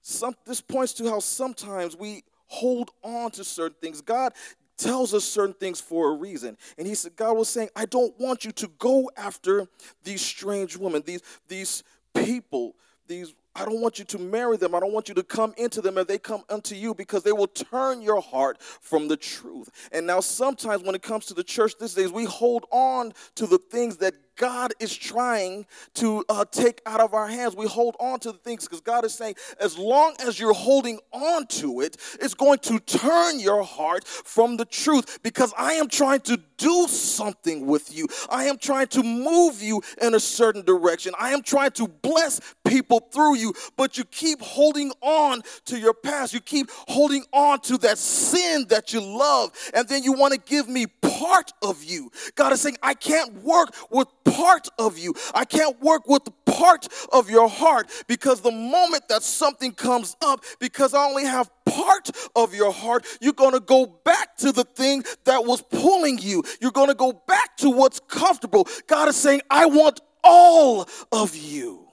some, 0.00 0.34
this 0.46 0.60
points 0.60 0.94
to 0.94 1.08
how 1.08 1.20
sometimes 1.20 1.96
we 1.96 2.24
hold 2.46 2.90
on 3.02 3.30
to 3.32 3.44
certain 3.44 3.76
things. 3.80 4.00
God 4.00 4.32
tells 4.78 5.12
us 5.12 5.24
certain 5.24 5.54
things 5.54 5.80
for 5.80 6.12
a 6.12 6.16
reason. 6.16 6.56
And 6.78 6.86
he 6.86 6.94
said, 6.94 7.14
God 7.14 7.36
was 7.36 7.48
saying, 7.48 7.68
I 7.76 7.84
don't 7.84 8.18
want 8.18 8.44
you 8.44 8.52
to 8.52 8.68
go 8.78 9.10
after 9.16 9.68
these 10.02 10.22
strange 10.22 10.76
women, 10.76 11.02
these, 11.04 11.22
these 11.46 11.84
people, 12.14 12.74
these 13.06 13.34
I 13.54 13.64
don't 13.66 13.80
want 13.80 13.98
you 13.98 14.04
to 14.06 14.18
marry 14.18 14.56
them. 14.56 14.74
I 14.74 14.80
don't 14.80 14.92
want 14.92 15.08
you 15.08 15.14
to 15.14 15.22
come 15.22 15.52
into 15.58 15.82
them 15.82 15.98
and 15.98 16.08
they 16.08 16.18
come 16.18 16.42
unto 16.48 16.74
you 16.74 16.94
because 16.94 17.22
they 17.22 17.32
will 17.32 17.46
turn 17.46 18.00
your 18.00 18.22
heart 18.22 18.62
from 18.62 19.08
the 19.08 19.16
truth. 19.16 19.68
And 19.92 20.06
now, 20.06 20.20
sometimes 20.20 20.82
when 20.82 20.94
it 20.94 21.02
comes 21.02 21.26
to 21.26 21.34
the 21.34 21.44
church 21.44 21.74
these 21.78 21.94
days, 21.94 22.10
we 22.10 22.24
hold 22.24 22.64
on 22.70 23.12
to 23.34 23.46
the 23.46 23.58
things 23.58 23.98
that 23.98 24.14
God 24.36 24.72
is 24.80 24.96
trying 24.96 25.66
to 25.94 26.24
uh, 26.28 26.44
take 26.50 26.80
out 26.86 27.00
of 27.00 27.14
our 27.14 27.28
hands. 27.28 27.56
We 27.56 27.66
hold 27.66 27.96
on 28.00 28.20
to 28.20 28.32
the 28.32 28.38
things 28.38 28.64
because 28.64 28.80
God 28.80 29.04
is 29.04 29.14
saying, 29.14 29.34
as 29.60 29.78
long 29.78 30.14
as 30.20 30.38
you're 30.38 30.54
holding 30.54 30.98
on 31.12 31.46
to 31.46 31.80
it, 31.80 31.96
it's 32.20 32.34
going 32.34 32.58
to 32.60 32.78
turn 32.80 33.40
your 33.40 33.62
heart 33.62 34.06
from 34.06 34.56
the 34.56 34.64
truth 34.64 35.18
because 35.22 35.52
I 35.56 35.74
am 35.74 35.88
trying 35.88 36.20
to 36.20 36.38
do 36.56 36.86
something 36.88 37.66
with 37.66 37.94
you. 37.94 38.06
I 38.30 38.44
am 38.44 38.58
trying 38.58 38.86
to 38.88 39.02
move 39.02 39.60
you 39.60 39.82
in 40.00 40.14
a 40.14 40.20
certain 40.20 40.64
direction. 40.64 41.12
I 41.18 41.32
am 41.32 41.42
trying 41.42 41.72
to 41.72 41.88
bless 41.88 42.40
people 42.64 43.00
through 43.12 43.36
you, 43.36 43.52
but 43.76 43.98
you 43.98 44.04
keep 44.04 44.40
holding 44.40 44.92
on 45.00 45.42
to 45.66 45.78
your 45.78 45.94
past. 45.94 46.32
You 46.32 46.40
keep 46.40 46.70
holding 46.88 47.24
on 47.32 47.60
to 47.62 47.78
that 47.78 47.98
sin 47.98 48.66
that 48.68 48.92
you 48.92 49.00
love, 49.00 49.50
and 49.74 49.88
then 49.88 50.02
you 50.02 50.12
want 50.12 50.34
to 50.34 50.40
give 50.40 50.68
me 50.68 50.86
part 51.22 51.52
of 51.62 51.84
you. 51.84 52.10
God 52.34 52.52
is 52.52 52.60
saying, 52.60 52.76
I 52.82 52.94
can't 52.94 53.42
work 53.42 53.74
with 53.90 54.08
part 54.24 54.68
of 54.78 54.98
you. 54.98 55.14
I 55.34 55.44
can't 55.44 55.80
work 55.80 56.08
with 56.08 56.22
part 56.44 56.88
of 57.12 57.30
your 57.30 57.48
heart 57.48 57.88
because 58.08 58.40
the 58.40 58.50
moment 58.50 59.08
that 59.08 59.22
something 59.22 59.72
comes 59.72 60.16
up, 60.20 60.44
because 60.58 60.94
I 60.94 61.04
only 61.04 61.24
have 61.24 61.48
part 61.64 62.10
of 62.34 62.54
your 62.54 62.72
heart, 62.72 63.06
you're 63.20 63.32
going 63.32 63.52
to 63.52 63.60
go 63.60 63.86
back 63.86 64.36
to 64.38 64.50
the 64.50 64.64
thing 64.64 65.04
that 65.24 65.44
was 65.44 65.62
pulling 65.62 66.18
you. 66.18 66.42
You're 66.60 66.72
going 66.72 66.88
to 66.88 66.94
go 66.94 67.12
back 67.12 67.56
to 67.58 67.70
what's 67.70 68.00
comfortable. 68.00 68.66
God 68.88 69.08
is 69.08 69.16
saying, 69.16 69.42
I 69.48 69.66
want 69.66 70.00
all 70.24 70.88
of 71.12 71.36
you 71.36 71.86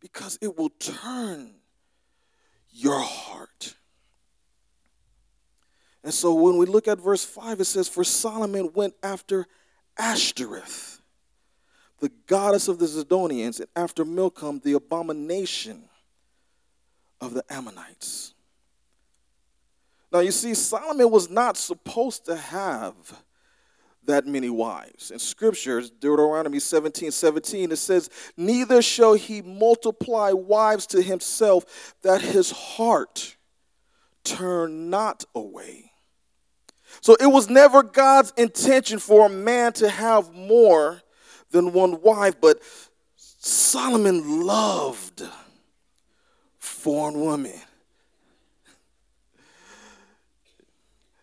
because 0.00 0.38
it 0.42 0.58
will 0.58 0.70
turn 0.70 1.54
your 2.70 3.00
heart. 3.00 3.74
And 6.08 6.14
so 6.14 6.32
when 6.32 6.56
we 6.56 6.64
look 6.64 6.88
at 6.88 6.98
verse 6.98 7.22
5, 7.22 7.60
it 7.60 7.66
says, 7.66 7.86
For 7.86 8.02
Solomon 8.02 8.72
went 8.72 8.94
after 9.02 9.46
Ashtoreth, 9.98 11.02
the 12.00 12.10
goddess 12.26 12.66
of 12.66 12.78
the 12.78 12.86
Zidonians, 12.86 13.60
and 13.60 13.68
after 13.76 14.06
Milcom, 14.06 14.62
the 14.64 14.72
abomination 14.72 15.82
of 17.20 17.34
the 17.34 17.44
Ammonites. 17.50 18.32
Now 20.10 20.20
you 20.20 20.30
see, 20.30 20.54
Solomon 20.54 21.10
was 21.10 21.28
not 21.28 21.58
supposed 21.58 22.24
to 22.24 22.36
have 22.36 22.94
that 24.04 24.26
many 24.26 24.48
wives. 24.48 25.10
In 25.10 25.18
scriptures, 25.18 25.90
Deuteronomy 25.90 26.58
17 26.58 27.10
17, 27.10 27.70
it 27.70 27.76
says, 27.76 28.08
Neither 28.34 28.80
shall 28.80 29.12
he 29.12 29.42
multiply 29.42 30.32
wives 30.32 30.86
to 30.86 31.02
himself, 31.02 31.94
that 32.00 32.22
his 32.22 32.50
heart 32.50 33.36
turn 34.24 34.88
not 34.88 35.26
away. 35.34 35.87
So 37.00 37.16
it 37.20 37.26
was 37.26 37.48
never 37.48 37.82
God's 37.82 38.32
intention 38.36 38.98
for 38.98 39.26
a 39.26 39.28
man 39.28 39.72
to 39.74 39.88
have 39.88 40.34
more 40.34 41.02
than 41.50 41.72
one 41.72 42.02
wife, 42.02 42.40
but 42.40 42.60
Solomon 43.16 44.44
loved 44.44 45.22
foreign 46.58 47.20
women. 47.20 47.60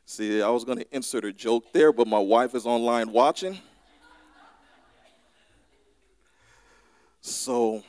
See, 0.05 0.41
I 0.41 0.49
was 0.49 0.63
going 0.63 0.77
to 0.77 0.95
insert 0.95 1.25
a 1.25 1.33
joke 1.33 1.73
there, 1.73 1.91
but 1.91 2.07
my 2.07 2.19
wife 2.19 2.55
is 2.55 2.65
online 2.65 3.11
watching. 3.11 3.59
So, 7.19 7.83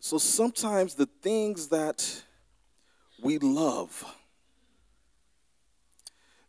so 0.00 0.18
sometimes 0.18 0.94
the 0.94 1.06
things 1.22 1.68
that 1.68 2.22
we 3.22 3.38
love 3.38 4.04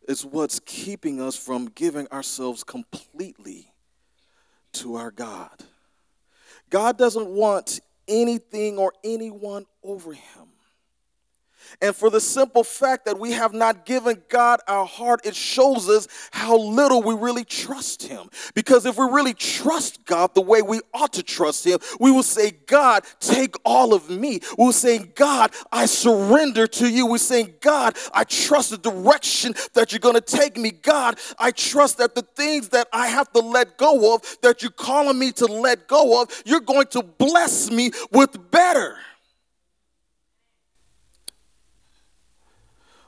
is 0.08 0.24
what's 0.24 0.60
keeping 0.60 1.20
us 1.20 1.36
from 1.36 1.66
giving 1.66 2.06
ourselves 2.08 2.64
completely 2.64 3.72
to 4.72 4.96
our 4.96 5.10
God. 5.10 5.64
God 6.70 6.98
doesn't 6.98 7.28
want 7.28 7.80
anything 8.08 8.78
or 8.78 8.92
anyone 9.04 9.66
over 9.82 10.12
him. 10.12 10.45
And 11.80 11.94
for 11.94 12.10
the 12.10 12.20
simple 12.20 12.64
fact 12.64 13.04
that 13.04 13.18
we 13.18 13.32
have 13.32 13.52
not 13.52 13.84
given 13.84 14.22
God 14.28 14.60
our 14.66 14.86
heart, 14.86 15.24
it 15.24 15.34
shows 15.34 15.88
us 15.88 16.08
how 16.30 16.56
little 16.56 17.02
we 17.02 17.14
really 17.14 17.44
trust 17.44 18.02
Him. 18.02 18.28
Because 18.54 18.86
if 18.86 18.96
we 18.96 19.04
really 19.04 19.34
trust 19.34 20.04
God 20.04 20.34
the 20.34 20.40
way 20.40 20.62
we 20.62 20.80
ought 20.94 21.12
to 21.14 21.22
trust 21.22 21.66
Him, 21.66 21.78
we 22.00 22.10
will 22.10 22.22
say, 22.22 22.52
God, 22.66 23.04
take 23.20 23.56
all 23.64 23.94
of 23.94 24.08
me. 24.10 24.40
We'll 24.56 24.72
say, 24.72 24.98
God, 24.98 25.52
I 25.72 25.86
surrender 25.86 26.66
to 26.66 26.88
you. 26.88 27.06
We're 27.06 27.18
saying, 27.18 27.54
God, 27.60 27.96
I 28.12 28.24
trust 28.24 28.70
the 28.70 28.78
direction 28.78 29.54
that 29.74 29.92
you're 29.92 29.98
going 30.00 30.14
to 30.14 30.20
take 30.20 30.56
me. 30.56 30.70
God, 30.70 31.18
I 31.38 31.50
trust 31.50 31.98
that 31.98 32.14
the 32.14 32.22
things 32.22 32.70
that 32.70 32.88
I 32.92 33.08
have 33.08 33.32
to 33.32 33.40
let 33.40 33.76
go 33.76 34.14
of, 34.14 34.22
that 34.42 34.62
you're 34.62 34.70
calling 34.70 35.18
me 35.18 35.32
to 35.32 35.46
let 35.46 35.88
go 35.88 36.22
of, 36.22 36.42
you're 36.44 36.60
going 36.60 36.86
to 36.88 37.02
bless 37.02 37.70
me 37.70 37.90
with 38.10 38.50
better. 38.50 38.96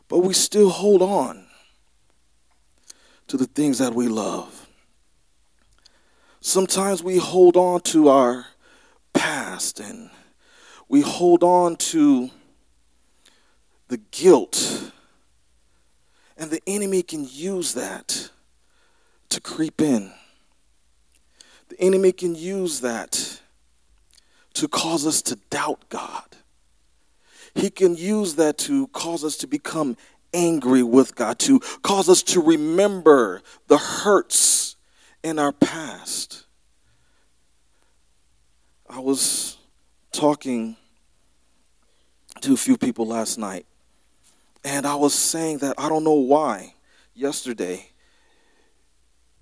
But 0.08 0.18
we 0.20 0.32
still 0.32 0.70
hold 0.70 1.02
on 1.02 1.46
to 3.26 3.36
the 3.36 3.46
things 3.46 3.78
that 3.78 3.94
we 3.94 4.08
love. 4.08 4.66
Sometimes 6.40 7.02
we 7.02 7.18
hold 7.18 7.56
on 7.56 7.80
to 7.82 8.08
our 8.08 8.46
past 9.12 9.80
and 9.80 10.10
we 10.88 11.02
hold 11.02 11.42
on 11.42 11.76
to 11.76 12.30
the 13.88 13.98
guilt, 14.10 14.92
and 16.36 16.50
the 16.50 16.62
enemy 16.66 17.02
can 17.02 17.26
use 17.28 17.74
that 17.74 18.30
to 19.30 19.40
creep 19.40 19.80
in. 19.80 20.12
The 21.68 21.80
enemy 21.80 22.12
can 22.12 22.34
use 22.34 22.80
that 22.80 23.40
to 24.54 24.68
cause 24.68 25.06
us 25.06 25.20
to 25.22 25.36
doubt 25.50 25.88
God. 25.88 26.37
He 27.58 27.70
can 27.70 27.96
use 27.96 28.36
that 28.36 28.56
to 28.58 28.86
cause 28.88 29.24
us 29.24 29.36
to 29.38 29.48
become 29.48 29.96
angry 30.32 30.84
with 30.84 31.16
God, 31.16 31.40
to 31.40 31.58
cause 31.82 32.08
us 32.08 32.22
to 32.24 32.40
remember 32.40 33.42
the 33.66 33.78
hurts 33.78 34.76
in 35.24 35.40
our 35.40 35.50
past. 35.50 36.44
I 38.88 39.00
was 39.00 39.56
talking 40.12 40.76
to 42.42 42.54
a 42.54 42.56
few 42.56 42.78
people 42.78 43.08
last 43.08 43.38
night, 43.38 43.66
and 44.62 44.86
I 44.86 44.94
was 44.94 45.12
saying 45.12 45.58
that 45.58 45.74
I 45.78 45.88
don't 45.88 46.04
know 46.04 46.12
why 46.12 46.74
yesterday 47.12 47.90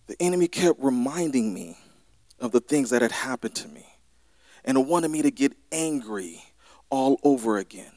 the 0.07 0.17
enemy 0.21 0.49
kept 0.49 0.81
reminding 0.81 1.53
me 1.53 1.77
of 2.41 2.53
the 2.53 2.61
things 2.61 2.89
that 2.91 3.03
had 3.03 3.13
happened 3.13 3.57
to 3.57 3.69
me 3.69 3.85
and 4.65 4.89
wanted 4.89 5.11
me 5.11 5.21
to 5.21 5.31
get 5.31 5.53
angry 5.71 6.43
all 6.89 7.21
over 7.23 7.59
again 7.59 7.93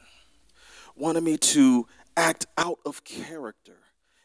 wanted 0.96 1.22
me 1.22 1.36
to 1.36 1.86
act 2.16 2.46
out 2.58 2.78
of 2.84 3.04
character. 3.04 3.76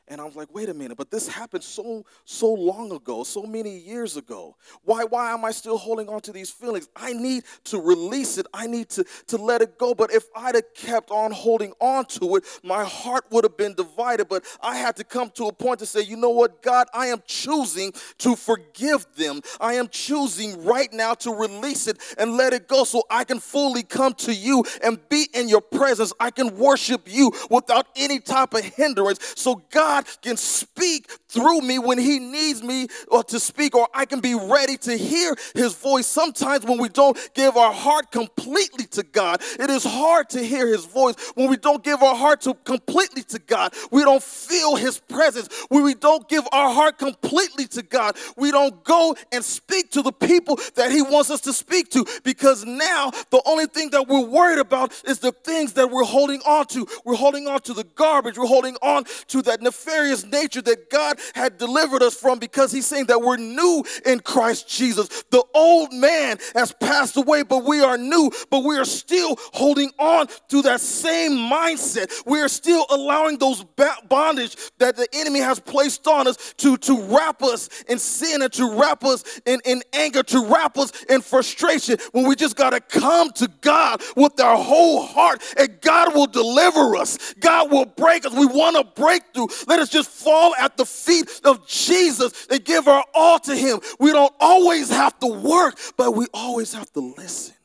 And 0.08 0.22
I 0.22 0.24
was 0.24 0.36
like, 0.36 0.54
wait 0.54 0.70
a 0.70 0.74
minute, 0.74 0.98
but 0.98 1.10
this 1.10 1.28
happened 1.28 1.64
so 1.64 2.06
so 2.26 2.54
long 2.54 2.92
ago, 2.92 3.24
so 3.24 3.44
many 3.44 3.80
years 3.80 4.18
ago. 4.18 4.56
Why 4.84 5.04
why 5.04 5.34
am 5.34 5.44
I 5.44 5.52
still 5.52 5.78
holding 5.78 6.10
on 6.10 6.22
to 6.22 6.32
these 6.32 6.52
feelings? 6.52 6.88
I 6.96 7.14
need 7.14 7.44
to 7.66 7.80
release 7.82 8.38
it. 8.38 8.46
I 8.54 8.68
need 8.68 8.90
to, 8.90 9.06
to 9.28 9.38
let 9.38 9.64
it 9.64 9.80
go. 9.80 9.96
But 9.96 10.14
if 10.14 10.26
I'd 10.36 10.54
have 10.54 10.74
kept 10.76 11.10
on 11.10 11.32
holding 11.32 11.74
on 11.80 12.06
to 12.06 12.36
it, 12.36 12.44
my 12.64 12.84
heart 12.84 13.26
would 13.32 13.46
have 13.46 13.58
been 13.58 13.74
divided. 13.74 14.30
But 14.30 14.46
I 14.62 14.78
had 14.78 14.96
to 14.98 15.04
come 15.04 15.32
to 15.32 15.46
a 15.46 15.54
point 15.54 15.80
to 15.80 15.88
say, 15.88 16.02
you 16.02 16.18
know 16.18 16.30
what, 16.30 16.62
God, 16.62 16.88
I 16.94 17.08
am 17.08 17.24
choosing 17.26 17.92
to 18.20 18.36
forgive 18.36 19.08
them. 19.16 19.42
I 19.60 19.74
am 19.74 19.88
choosing 19.88 20.64
right 20.64 20.92
now 20.94 21.16
to 21.16 21.32
release 21.32 21.88
it 21.88 21.98
and 22.20 22.38
let 22.38 22.54
it 22.54 22.68
go 22.68 22.84
so 22.84 23.04
I 23.10 23.24
can 23.24 23.40
fully 23.40 23.82
come 23.82 24.14
to 24.16 24.34
you 24.34 24.64
and 24.84 25.00
be 25.10 25.28
in 25.34 25.50
your 25.50 25.62
presence. 25.62 26.14
I 26.20 26.30
can 26.30 26.56
worship 26.58 27.04
you 27.08 27.32
without 27.50 27.88
any 27.96 28.20
type 28.20 28.54
of 28.54 28.64
hindrance. 28.64 29.34
So 29.36 29.64
God 29.72 29.95
God 29.96 30.06
can 30.22 30.36
speak 30.36 31.10
through 31.30 31.62
me 31.62 31.80
when 31.80 31.98
He 31.98 32.20
needs 32.20 32.62
me 32.62 32.88
to 33.28 33.40
speak, 33.40 33.76
or 33.76 33.88
I 33.94 34.06
can 34.06 34.20
be 34.20 34.36
ready 34.36 34.78
to 34.78 34.98
hear 34.98 35.36
His 35.54 35.74
voice. 35.74 36.06
Sometimes 36.06 36.66
when 36.66 36.80
we 36.80 36.90
don't 36.90 37.18
give 37.34 37.56
our 37.56 37.74
heart 37.74 38.12
completely 38.12 38.86
to 38.88 39.04
God, 39.04 39.42
it 39.60 39.70
is 39.70 39.84
hard 39.84 40.30
to 40.32 40.44
hear 40.44 40.68
His 40.68 40.86
voice. 40.86 41.16
When 41.36 41.50
we 41.50 41.58
don't 41.58 41.84
give 41.84 42.04
our 42.04 42.16
heart 42.16 42.42
to 42.42 42.54
completely 42.66 43.24
to 43.24 43.40
God, 43.40 43.74
we 43.92 44.04
don't 44.04 44.24
feel 44.24 44.76
His 44.76 45.00
presence. 45.00 45.48
When 45.70 45.84
we 45.84 45.94
don't 45.94 46.28
give 46.28 46.46
our 46.52 46.74
heart 46.74 46.98
completely 46.98 47.66
to 47.68 47.82
God, 47.82 48.18
we 48.36 48.52
don't 48.52 48.84
go 48.84 49.16
and 49.32 49.44
speak 49.44 49.92
to 49.92 50.02
the 50.02 50.12
people 50.12 50.60
that 50.76 50.92
He 50.92 51.02
wants 51.02 51.30
us 51.32 51.42
to 51.42 51.54
speak 51.54 51.90
to 51.92 52.06
because 52.24 52.66
now 52.66 53.12
the 53.30 53.42
only 53.46 53.68
thing 53.68 53.92
that 53.92 54.08
we're 54.08 54.26
worried 54.26 54.60
about 54.60 54.92
is 55.06 55.20
the 55.20 55.32
things 55.32 55.74
that 55.74 55.90
we're 55.90 56.04
holding 56.04 56.42
on 56.42 56.66
to. 56.68 56.86
We're 57.06 57.16
holding 57.16 57.48
on 57.48 57.62
to 57.62 57.74
the 57.74 57.86
garbage. 57.96 58.38
We're 58.38 58.46
holding 58.46 58.76
on 58.82 59.06
to 59.28 59.42
that 59.44 59.62
nefarious 59.62 59.85
nefarious 59.86 60.26
nature 60.26 60.62
that 60.62 60.90
God 60.90 61.20
had 61.34 61.58
delivered 61.58 62.02
us 62.02 62.16
from 62.16 62.40
because 62.40 62.72
he's 62.72 62.86
saying 62.86 63.06
that 63.06 63.22
we're 63.22 63.38
new 63.38 63.84
in 64.06 64.20
Christ 64.20 64.68
Jesus. 64.68 65.24
The 65.32 65.44
old 65.54 65.94
man 65.94 66.38
has 66.54 66.72
passed 66.74 67.18
away, 67.18 67.44
but 67.44 67.64
we 67.64 67.82
are 67.82 67.98
new, 67.98 68.32
but 68.50 68.64
we 68.64 68.78
are 68.78 68.86
still 68.86 69.38
holding 69.54 69.92
on 70.00 70.28
to 70.50 70.62
that 70.64 70.82
same 70.82 71.32
mindset. 71.32 72.12
We 72.26 72.42
are 72.42 72.48
still 72.48 72.86
allowing 72.90 73.38
those 73.38 73.64
bondage 74.10 74.56
that 74.80 74.96
the 74.96 75.08
enemy 75.14 75.40
has 75.40 75.60
placed 75.60 76.08
on 76.08 76.28
us 76.28 76.54
to, 76.58 76.78
to 76.78 77.02
wrap 77.04 77.42
us 77.44 77.70
in 77.88 78.00
sin 78.00 78.42
and 78.42 78.52
to 78.54 78.80
wrap 78.80 79.04
us 79.04 79.24
in, 79.46 79.60
in 79.66 79.82
anger, 79.94 80.24
to 80.24 80.46
wrap 80.46 80.78
us 80.78 80.92
in 81.06 81.22
frustration 81.22 81.98
when 82.12 82.28
we 82.28 82.36
just 82.36 82.56
got 82.56 82.72
to 82.72 82.80
come 82.80 83.32
to 83.32 83.50
God 83.62 84.02
with 84.16 84.40
our 84.40 84.58
whole 84.58 85.06
heart 85.06 85.42
and 85.58 85.80
God 85.82 86.16
will 86.16 86.28
deliver 86.28 86.96
us. 86.96 87.34
God 87.40 87.72
will 87.72 87.86
break 87.86 88.26
us. 88.26 88.34
We 88.34 88.46
want 88.46 88.78
a 88.78 88.84
breakthrough. 88.84 89.48
Let 89.68 89.75
us 89.80 89.90
just 89.90 90.10
fall 90.10 90.56
at 90.56 90.78
the 90.78 90.86
feet 90.86 91.42
of 91.44 91.68
Jesus 91.68 92.48
and 92.50 92.64
give 92.64 92.88
our 92.88 93.04
all 93.14 93.40
to 93.40 93.56
Him. 93.56 93.80
We 94.00 94.12
don't 94.12 94.34
always 94.40 94.90
have 94.90 95.20
to 95.20 95.28
work, 95.28 95.78
but 95.98 96.12
we 96.16 96.28
always 96.34 96.74
have 96.74 96.92
to 96.94 97.00
listen. 97.00 97.56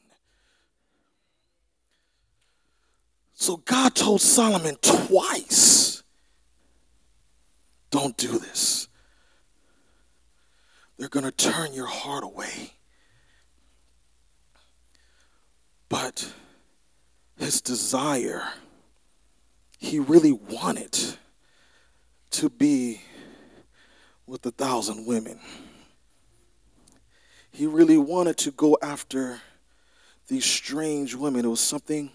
So 3.34 3.56
God 3.56 3.94
told 3.94 4.20
Solomon 4.20 4.76
twice 4.82 6.02
don't 7.90 8.16
do 8.16 8.38
this. 8.38 8.88
They're 10.98 11.08
going 11.08 11.24
to 11.24 11.32
turn 11.32 11.72
your 11.72 11.86
heart 11.86 12.24
away. 12.24 12.74
But 15.88 16.32
his 17.36 17.60
desire, 17.60 18.44
he 19.78 19.98
really 19.98 20.32
wanted 20.32 20.96
to 22.30 22.48
be 22.48 23.00
with 24.26 24.44
a 24.46 24.50
thousand 24.50 25.06
women. 25.06 25.40
He 27.50 27.66
really 27.66 27.98
wanted 27.98 28.36
to 28.38 28.52
go 28.52 28.78
after 28.80 29.40
these 30.28 30.44
strange 30.44 31.14
women. 31.14 31.44
It 31.44 31.48
was 31.48 31.60
something 31.60 32.10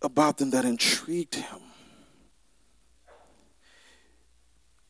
about 0.00 0.38
them 0.38 0.50
that 0.50 0.64
intrigued 0.64 1.34
him. 1.34 1.60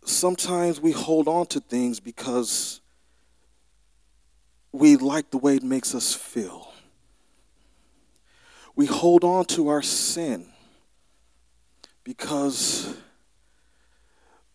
Sometimes 0.05 0.81
we 0.81 0.92
hold 0.92 1.29
on 1.29 1.46
to 1.46 1.61
things 1.61 1.98
because 1.98 2.81
we 4.70 4.96
like 4.96 5.31
the 5.31 5.38
way 5.38 5.57
it 5.57 5.62
makes 5.62 5.94
us 5.94 6.14
feel. 6.14 6.72
We 8.77 8.87
hold 8.87 9.24
on 9.24 9.44
to 9.46 9.68
our 9.68 9.83
sin 9.83 10.46
because 12.03 12.94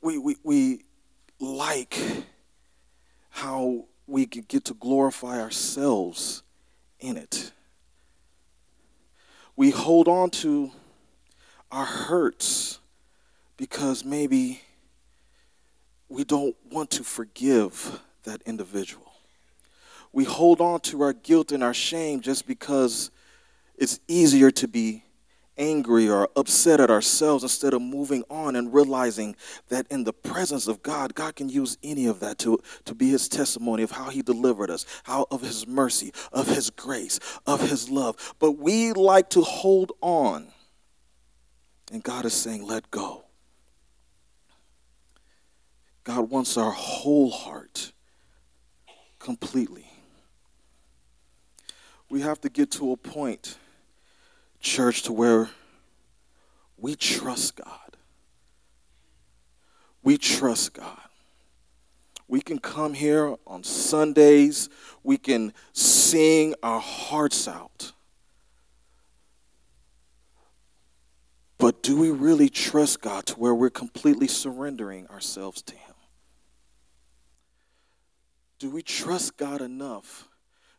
we, 0.01 0.17
we, 0.17 0.35
we 0.43 0.81
like 1.39 1.97
how 3.29 3.85
we 4.07 4.25
get 4.25 4.65
to 4.65 4.73
glorify 4.73 5.39
ourselves 5.39 6.43
in 6.99 7.17
it. 7.17 7.51
We 9.55 9.71
hold 9.71 10.07
on 10.07 10.29
to 10.31 10.71
our 11.71 11.85
hurts 11.85 12.79
because 13.57 14.03
maybe 14.05 14.61
we 16.07 16.23
don't 16.23 16.55
want 16.71 16.89
to 16.91 17.03
forgive 17.03 17.99
that 18.23 18.41
individual. 18.45 19.11
We 20.11 20.23
hold 20.23 20.59
on 20.59 20.79
to 20.81 21.01
our 21.01 21.13
guilt 21.13 21.51
and 21.51 21.63
our 21.63 21.73
shame 21.73 22.21
just 22.21 22.47
because 22.47 23.11
it's 23.77 23.99
easier 24.07 24.49
to 24.51 24.67
be 24.67 25.03
angry 25.59 26.09
or 26.09 26.29
upset 26.35 26.79
at 26.79 26.89
ourselves 26.89 27.43
instead 27.43 27.73
of 27.73 27.81
moving 27.81 28.23
on 28.29 28.55
and 28.55 28.73
realizing 28.73 29.35
that 29.67 29.85
in 29.91 30.05
the 30.05 30.13
presence 30.13 30.67
of 30.67 30.81
God, 30.81 31.13
God 31.13 31.35
can 31.35 31.49
use 31.49 31.77
any 31.83 32.07
of 32.07 32.21
that 32.21 32.39
to, 32.39 32.59
to 32.85 32.95
be 32.95 33.09
his 33.09 33.27
testimony 33.27 33.83
of 33.83 33.91
how 33.91 34.09
he 34.09 34.23
delivered 34.23 34.71
us, 34.71 34.85
how 35.03 35.27
of 35.29 35.41
his 35.41 35.67
mercy, 35.67 36.11
of 36.31 36.47
his 36.47 36.69
grace, 36.69 37.19
of 37.45 37.69
his 37.69 37.89
love. 37.89 38.35
But 38.39 38.53
we 38.53 38.93
like 38.93 39.29
to 39.31 39.41
hold 39.41 39.91
on. 40.01 40.47
And 41.91 42.01
God 42.01 42.25
is 42.25 42.33
saying, 42.33 42.65
let 42.65 42.89
go. 42.89 43.25
God 46.03 46.29
wants 46.29 46.57
our 46.57 46.71
whole 46.71 47.29
heart 47.29 47.91
completely. 49.19 49.85
We 52.09 52.21
have 52.21 52.41
to 52.41 52.49
get 52.49 52.71
to 52.71 52.91
a 52.91 52.97
point 52.97 53.57
church, 54.59 55.03
to 55.03 55.13
where 55.13 55.49
we 56.77 56.95
trust 56.95 57.55
God. 57.55 57.97
We 60.03 60.17
trust 60.17 60.73
God. 60.73 60.97
We 62.27 62.41
can 62.41 62.59
come 62.59 62.93
here 62.93 63.35
on 63.47 63.63
Sundays, 63.63 64.69
we 65.03 65.17
can 65.17 65.53
sing 65.73 66.53
our 66.61 66.79
hearts 66.79 67.47
out. 67.47 67.91
But 71.57 71.83
do 71.83 71.99
we 71.99 72.09
really 72.09 72.47
trust 72.47 73.01
God 73.01 73.25
to 73.25 73.33
where 73.35 73.53
we're 73.53 73.69
completely 73.69 74.27
surrendering 74.27 75.07
ourselves 75.07 75.61
to 75.63 75.75
Him? 75.75 75.95
Do 78.59 78.69
we 78.69 78.81
trust 78.81 79.35
God 79.35 79.61
enough 79.61 80.29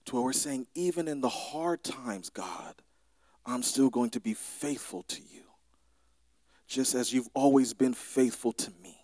to 0.06 0.14
where 0.14 0.24
we're 0.24 0.32
saying, 0.32 0.66
even 0.74 1.08
in 1.08 1.20
the 1.20 1.28
hard 1.28 1.82
times, 1.82 2.30
God, 2.30 2.74
I'm 3.46 3.62
still 3.62 3.90
going 3.90 4.10
to 4.10 4.20
be 4.20 4.34
faithful 4.34 5.02
to 5.04 5.20
you, 5.20 5.42
just 6.68 6.94
as 6.94 7.12
you've 7.12 7.28
always 7.34 7.74
been 7.74 7.94
faithful 7.94 8.52
to 8.52 8.70
me. 8.82 8.99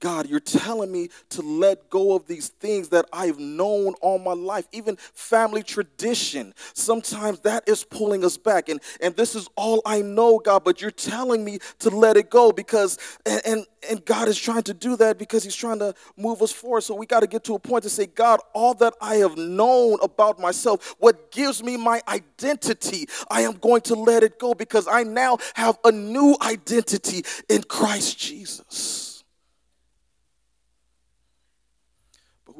God, 0.00 0.28
you're 0.28 0.40
telling 0.40 0.90
me 0.90 1.10
to 1.30 1.42
let 1.42 1.90
go 1.90 2.14
of 2.16 2.26
these 2.26 2.48
things 2.48 2.88
that 2.88 3.06
I've 3.12 3.38
known 3.38 3.94
all 4.00 4.18
my 4.18 4.32
life, 4.32 4.66
even 4.72 4.96
family 4.96 5.62
tradition. 5.62 6.54
Sometimes 6.74 7.40
that 7.40 7.68
is 7.68 7.84
pulling 7.84 8.24
us 8.24 8.36
back. 8.36 8.68
And, 8.68 8.80
and 9.00 9.14
this 9.14 9.34
is 9.34 9.48
all 9.56 9.82
I 9.84 10.00
know, 10.00 10.38
God, 10.38 10.64
but 10.64 10.80
you're 10.80 10.90
telling 10.90 11.44
me 11.44 11.58
to 11.80 11.90
let 11.90 12.16
it 12.16 12.30
go 12.30 12.50
because, 12.50 12.98
and, 13.26 13.42
and, 13.44 13.66
and 13.88 14.04
God 14.04 14.28
is 14.28 14.38
trying 14.38 14.62
to 14.64 14.74
do 14.74 14.96
that 14.96 15.18
because 15.18 15.44
He's 15.44 15.54
trying 15.54 15.78
to 15.80 15.94
move 16.16 16.40
us 16.40 16.52
forward. 16.52 16.80
So 16.80 16.94
we 16.94 17.06
got 17.06 17.20
to 17.20 17.26
get 17.26 17.44
to 17.44 17.54
a 17.54 17.58
point 17.58 17.84
to 17.84 17.90
say, 17.90 18.06
God, 18.06 18.40
all 18.54 18.74
that 18.74 18.94
I 19.00 19.16
have 19.16 19.36
known 19.36 19.98
about 20.02 20.40
myself, 20.40 20.94
what 20.98 21.30
gives 21.30 21.62
me 21.62 21.76
my 21.76 22.00
identity, 22.08 23.06
I 23.30 23.42
am 23.42 23.54
going 23.54 23.82
to 23.82 23.94
let 23.94 24.22
it 24.22 24.38
go 24.38 24.54
because 24.54 24.88
I 24.88 25.02
now 25.02 25.38
have 25.54 25.78
a 25.84 25.92
new 25.92 26.36
identity 26.40 27.24
in 27.48 27.62
Christ 27.64 28.18
Jesus. 28.18 29.19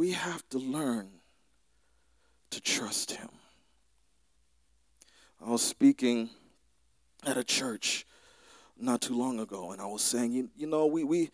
We 0.01 0.13
have 0.13 0.43
to 0.49 0.57
learn 0.57 1.11
to 2.49 2.59
trust 2.59 3.11
Him. 3.11 3.29
I 5.45 5.51
was 5.51 5.61
speaking 5.61 6.31
at 7.27 7.37
a 7.37 7.45
church 7.45 8.07
not 8.79 9.03
too 9.03 9.15
long 9.15 9.41
ago, 9.41 9.73
and 9.73 9.83
I 9.83 9.85
was 9.85 10.01
saying, 10.01 10.33
you, 10.33 10.49
you 10.57 10.67
know, 10.67 10.87
we, 10.87 11.05
we 11.05 11.29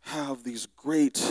have 0.00 0.42
these 0.42 0.68
great 0.74 1.22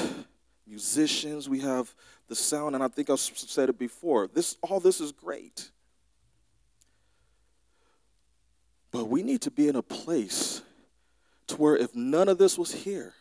musicians, 0.68 1.50
we 1.50 1.62
have 1.62 1.96
the 2.28 2.36
sound, 2.36 2.76
and 2.76 2.84
I 2.84 2.90
think 2.90 3.10
I've 3.10 3.20
said 3.20 3.70
it 3.70 3.80
before. 3.80 4.28
This 4.28 4.56
all 4.62 4.80
this 4.80 5.02
is 5.02 5.12
great. 5.12 5.72
But 8.92 9.06
we 9.06 9.24
need 9.24 9.42
to 9.42 9.52
be 9.52 9.68
in 9.68 9.76
a 9.76 9.82
place 9.82 10.62
to 11.48 11.56
where 11.56 11.76
if 11.76 11.96
none 11.96 12.30
of 12.30 12.38
this 12.38 12.56
was 12.56 12.72
here, 12.72 13.16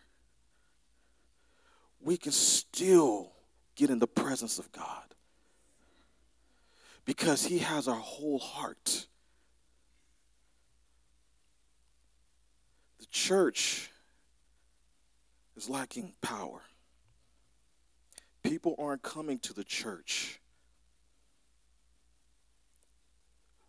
we 2.01 2.17
can 2.17 2.33
still 2.33 3.33
get 3.75 3.91
in 3.91 3.99
the 3.99 4.07
presence 4.07 4.59
of 4.59 4.71
God 4.73 5.15
because 7.05 7.45
He 7.45 7.59
has 7.59 7.89
our 7.89 7.95
whole 7.95 8.39
heart. 8.39 9.07
The 12.99 13.07
church 13.07 13.91
is 15.57 15.69
lacking 15.69 16.15
power. 16.21 16.61
People 18.43 18.75
aren't 18.79 19.03
coming 19.03 19.39
to 19.41 19.53
the 19.53 19.65
church 19.65 20.41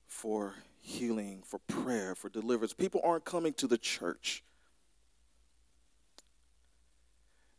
for 0.08 0.56
healing, 0.82 1.44
for 1.46 1.60
prayer, 1.68 2.16
for 2.16 2.30
deliverance. 2.30 2.74
People 2.74 3.02
aren't 3.04 3.26
coming 3.26 3.54
to 3.54 3.68
the 3.68 3.78
church 3.78 4.44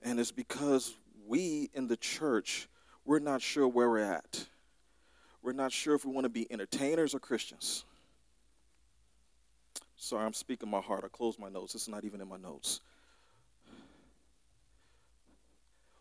And 0.03 0.19
it's 0.19 0.33
because 0.33 0.95
we 1.27 1.71
in 1.75 1.87
the 1.87 1.97
church, 1.97 2.69
we're 3.05 3.19
not 3.19 3.43
sure 3.43 3.69
where 3.69 3.89
we're 3.89 3.99
at. 3.99 4.47
We're 5.43 5.53
not 5.53 5.73
sure 5.73 5.95
if 5.95 6.05
we 6.05 6.13
want 6.13 6.25
to 6.25 6.31
be 6.31 6.51
entertainers 6.51 7.15
or 7.15 7.19
Christians. 7.19 7.85
Sorry, 9.97 10.25
I'm 10.25 10.33
speaking 10.33 10.71
my 10.71 10.81
heart. 10.81 11.03
I 11.05 11.09
closed 11.09 11.39
my 11.39 11.49
notes. 11.49 11.75
It's 11.75 11.89
not 11.89 12.05
even 12.05 12.21
in 12.21 12.29
my 12.29 12.37
notes. 12.37 12.81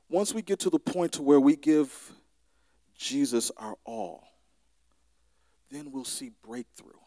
Once 0.09 0.33
we 0.33 0.41
get 0.41 0.59
to 0.59 0.69
the 0.69 0.79
point 0.79 1.13
to 1.13 1.21
where 1.21 1.39
we 1.39 1.55
give 1.55 2.11
Jesus 2.97 3.51
our 3.57 3.77
all, 3.85 4.27
then 5.69 5.91
we'll 5.91 6.05
see 6.05 6.31
breakthrough 6.43 6.98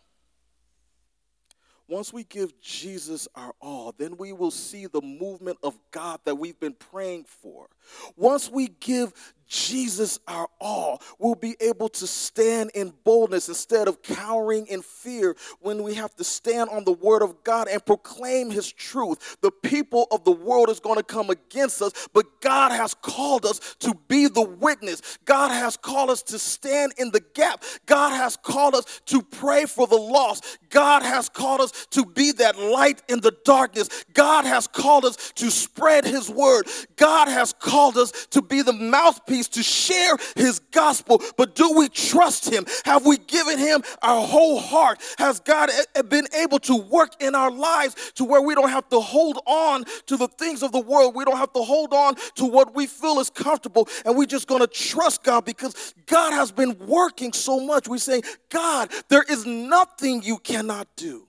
once 1.92 2.10
we 2.10 2.24
give 2.24 2.58
Jesus 2.60 3.28
our 3.34 3.54
all, 3.60 3.94
then 3.98 4.16
we 4.16 4.32
will 4.32 4.50
see 4.50 4.86
the 4.86 5.02
movement 5.02 5.58
of 5.62 5.78
God 5.90 6.20
that 6.24 6.36
we've 6.36 6.58
been 6.58 6.72
praying 6.72 7.24
for. 7.24 7.68
Once 8.16 8.50
we 8.50 8.68
give 8.68 9.12
Jesus 9.52 10.18
our 10.26 10.48
all, 10.60 11.02
we'll 11.18 11.34
be 11.34 11.56
able 11.60 11.90
to 11.90 12.06
stand 12.06 12.70
in 12.74 12.92
boldness 13.04 13.48
instead 13.48 13.86
of 13.86 14.02
cowering 14.02 14.66
in 14.66 14.80
fear 14.80 15.36
when 15.60 15.82
we 15.82 15.94
have 15.94 16.14
to 16.16 16.24
stand 16.24 16.70
on 16.70 16.84
the 16.84 16.92
word 16.92 17.22
of 17.22 17.44
God 17.44 17.68
and 17.68 17.84
proclaim 17.84 18.50
his 18.50 18.72
truth. 18.72 19.36
The 19.42 19.50
people 19.50 20.06
of 20.10 20.24
the 20.24 20.32
world 20.32 20.70
is 20.70 20.80
going 20.80 20.96
to 20.96 21.02
come 21.02 21.28
against 21.28 21.82
us, 21.82 21.92
but 22.14 22.40
God 22.40 22.72
has 22.72 22.94
called 22.94 23.44
us 23.44 23.76
to 23.80 23.94
be 24.08 24.26
the 24.26 24.42
witness. 24.42 25.18
God 25.26 25.50
has 25.50 25.76
called 25.76 26.08
us 26.08 26.22
to 26.24 26.38
stand 26.38 26.94
in 26.96 27.10
the 27.10 27.22
gap. 27.34 27.62
God 27.84 28.16
has 28.16 28.36
called 28.36 28.74
us 28.74 29.02
to 29.06 29.20
pray 29.20 29.66
for 29.66 29.86
the 29.86 29.96
lost. 29.96 30.58
God 30.70 31.02
has 31.02 31.28
called 31.28 31.60
us 31.60 31.86
to 31.90 32.06
be 32.06 32.32
that 32.32 32.58
light 32.58 33.02
in 33.08 33.20
the 33.20 33.36
darkness. 33.44 34.04
God 34.14 34.46
has 34.46 34.66
called 34.66 35.04
us 35.04 35.32
to 35.34 35.50
spread 35.50 36.06
his 36.06 36.30
word. 36.30 36.66
God 36.96 37.28
has 37.28 37.52
called 37.52 37.98
us 37.98 38.26
to 38.30 38.40
be 38.40 38.62
the 38.62 38.72
mouthpiece 38.72 39.41
to 39.48 39.62
share 39.62 40.16
his 40.36 40.58
gospel, 40.70 41.20
but 41.36 41.54
do 41.54 41.72
we 41.76 41.88
trust 41.88 42.52
him? 42.52 42.66
Have 42.84 43.06
we 43.06 43.16
given 43.18 43.58
him 43.58 43.82
our 44.02 44.26
whole 44.26 44.58
heart? 44.58 45.00
Has 45.18 45.40
God 45.40 45.70
been 46.08 46.26
able 46.34 46.58
to 46.60 46.76
work 46.76 47.22
in 47.22 47.34
our 47.34 47.50
lives 47.50 48.12
to 48.16 48.24
where 48.24 48.42
we 48.42 48.54
don't 48.54 48.70
have 48.70 48.88
to 48.90 49.00
hold 49.00 49.38
on 49.46 49.84
to 50.06 50.16
the 50.16 50.28
things 50.28 50.62
of 50.62 50.72
the 50.72 50.80
world? 50.80 51.14
We 51.14 51.24
don't 51.24 51.38
have 51.38 51.52
to 51.52 51.62
hold 51.62 51.92
on 51.92 52.14
to 52.36 52.44
what 52.44 52.74
we 52.74 52.86
feel 52.86 53.18
is 53.20 53.30
comfortable, 53.30 53.88
and 54.04 54.16
we're 54.16 54.26
just 54.26 54.48
going 54.48 54.60
to 54.60 54.66
trust 54.66 55.22
God 55.22 55.44
because 55.44 55.94
God 56.06 56.32
has 56.32 56.52
been 56.52 56.76
working 56.86 57.32
so 57.32 57.60
much. 57.60 57.88
We 57.88 57.98
say, 57.98 58.22
God, 58.48 58.90
there 59.08 59.24
is 59.28 59.46
nothing 59.46 60.22
you 60.22 60.38
cannot 60.38 60.88
do. 60.96 61.26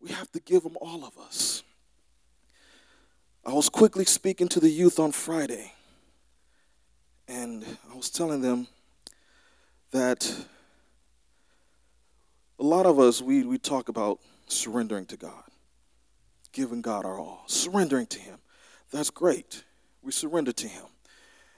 We 0.00 0.12
have 0.12 0.30
to 0.32 0.40
give 0.40 0.62
him 0.62 0.76
all 0.80 1.04
of 1.04 1.18
us. 1.18 1.64
I 3.46 3.52
was 3.52 3.68
quickly 3.68 4.04
speaking 4.04 4.48
to 4.48 4.60
the 4.60 4.68
youth 4.68 4.98
on 4.98 5.12
Friday, 5.12 5.72
and 7.28 7.64
I 7.88 7.94
was 7.94 8.10
telling 8.10 8.40
them 8.40 8.66
that 9.92 10.28
a 12.58 12.64
lot 12.64 12.86
of 12.86 12.98
us, 12.98 13.22
we, 13.22 13.44
we 13.44 13.56
talk 13.56 13.88
about 13.88 14.18
surrendering 14.48 15.06
to 15.06 15.16
God, 15.16 15.44
giving 16.50 16.82
God 16.82 17.04
our 17.04 17.20
all, 17.20 17.44
surrendering 17.46 18.06
to 18.06 18.18
Him. 18.18 18.36
That's 18.90 19.10
great. 19.10 19.62
We 20.02 20.10
surrender 20.10 20.50
to 20.50 20.66
Him. 20.66 20.86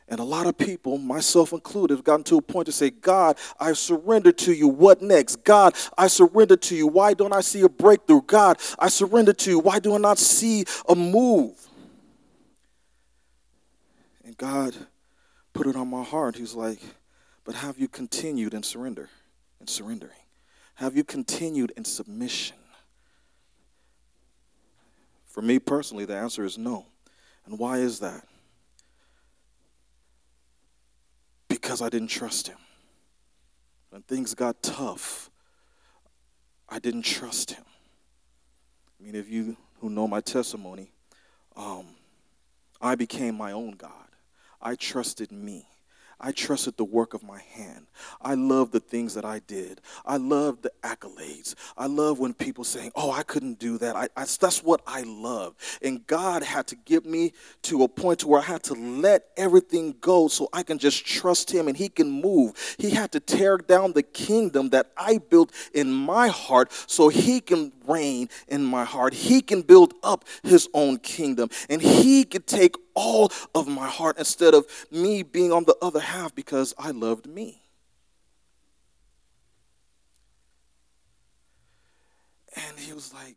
And 0.09 0.21
a 0.21 0.25
lot 0.25 0.47
of 0.47 0.59
people, 0.59 0.99
myself 0.99 1.53
included, 1.53 1.95
have 1.95 2.05
gotten 2.05 2.25
to 2.25 2.37
a 2.37 2.43
point 2.43 2.67
to 2.67 2.73
say, 2.73 2.91
God, 2.91 3.39
I 3.59 3.73
surrender 3.73 4.33
to 4.33 4.53
you. 4.53 4.69
What 4.69 5.01
next? 5.01 5.43
God, 5.43 5.75
I 5.97 6.09
surrender 6.09 6.57
to 6.57 6.77
you. 6.77 6.87
Why 6.87 7.15
don't 7.15 7.33
I 7.33 7.41
see 7.41 7.63
a 7.63 7.69
breakthrough? 7.69 8.21
God, 8.27 8.59
I 8.79 8.89
surrender 8.89 9.33
to 9.33 9.51
you. 9.51 9.59
Why 9.59 9.79
do 9.79 9.95
I 9.95 9.99
not 9.99 10.19
see 10.19 10.67
a 10.87 10.95
move? 10.95 11.68
God 14.39 14.75
put 15.53 15.67
it 15.67 15.77
on 15.77 15.89
my 15.89 16.03
heart. 16.03 16.37
He's 16.37 16.55
like, 16.55 16.79
But 17.45 17.57
have 17.57 17.79
you 17.79 17.89
continued 17.89 18.55
in 18.55 18.63
surrender 18.63 19.11
and 19.61 19.69
surrendering? 19.69 20.13
Have 20.77 20.97
you 20.97 21.05
continued 21.05 21.73
in 21.77 21.85
submission? 21.85 22.57
For 25.27 25.43
me 25.43 25.59
personally, 25.59 26.05
the 26.05 26.17
answer 26.17 26.45
is 26.45 26.57
no. 26.57 26.87
And 27.47 27.59
why 27.59 27.79
is 27.79 28.01
that? 28.01 28.27
Because 31.49 31.83
I 31.83 31.89
didn't 31.89 32.09
trust 32.09 32.49
Him. 32.49 32.59
When 33.91 34.03
things 34.03 34.35
got 34.35 34.63
tough, 34.63 35.31
I 36.69 36.79
didn't 36.79 37.03
trust 37.03 37.53
Him. 37.53 37.65
I 39.01 39.05
mean, 39.05 39.15
if 39.15 39.29
you 39.29 39.57
who 39.81 39.91
know 39.91 40.07
my 40.07 40.21
testimony, 40.21 40.91
um, 41.57 41.87
I 42.81 42.95
became 42.95 43.37
my 43.37 43.53
own 43.53 43.73
God. 43.73 44.08
I 44.61 44.75
trusted 44.75 45.33
me. 45.33 45.67
I 46.21 46.33
trusted 46.33 46.77
the 46.77 46.85
work 46.85 47.15
of 47.15 47.23
my 47.23 47.41
hand. 47.53 47.87
I 48.21 48.35
love 48.35 48.73
the 48.73 48.81
things 48.81 49.15
that 49.15 49.25
I 49.25 49.39
did. 49.39 49.81
I 50.05 50.17
love 50.17 50.63
the 50.63 50.73
accolades. 50.83 51.55
I 51.77 51.87
love 51.87 52.19
when 52.19 52.35
people 52.35 52.65
saying, 52.65 52.91
"Oh, 52.97 53.13
I 53.13 53.23
couldn't 53.23 53.61
do 53.61 53.79
that." 53.79 53.95
I, 53.95 54.09
I, 54.17 54.25
that's 54.25 54.63
what 54.63 54.81
I 54.87 55.03
love. 55.03 55.55
And 55.81 56.05
God 56.09 56.43
had 56.43 56.67
to 56.69 56.77
get 56.77 57.07
me 57.07 57.35
to 57.63 57.85
a 57.85 57.89
point 57.89 58.21
to 58.21 58.29
where 58.29 58.41
I 58.41 58.45
had 58.45 58.65
to 58.65 58.75
let 58.75 59.27
everything 59.37 59.95
go 60.01 60.27
so 60.27 60.49
I 60.53 60.65
can 60.65 60.79
just 60.79 61.07
trust 61.07 61.53
Him 61.53 61.69
and 61.69 61.77
He 61.77 61.89
can 61.89 62.11
move. 62.11 62.77
He 62.79 62.91
had 62.91 63.13
to 63.13 63.21
tear 63.21 63.57
down 63.57 63.93
the 63.93 64.03
kingdom 64.03 64.71
that 64.71 64.91
I 64.97 65.19
built 65.19 65.53
in 65.73 65.93
my 65.93 66.29
heart 66.29 66.73
so 66.89 67.09
He 67.09 67.41
can 67.41 67.73
reign 67.87 68.29
in 68.49 68.65
my 68.65 68.85
heart. 68.85 69.15
He 69.15 69.41
can 69.41 69.63
build 69.63 69.95
up 70.03 70.25
His 70.43 70.69
own 70.75 70.99
kingdom, 70.99 71.49
and 71.71 71.81
He 71.81 72.25
can 72.25 72.43
take 72.43 72.75
all 72.99 73.31
of 73.55 73.69
my 73.69 73.87
heart 73.87 74.19
instead 74.19 74.55
of 74.55 74.67
me 74.91 75.23
being 75.23 75.53
on 75.53 75.63
the 75.65 75.77
other 75.81 76.01
half 76.01 76.35
because 76.35 76.75
I 76.77 76.91
loved 76.91 77.27
me. 77.27 77.63
And 82.57 82.77
he 82.77 82.93
was 82.93 83.15
like, 83.15 83.37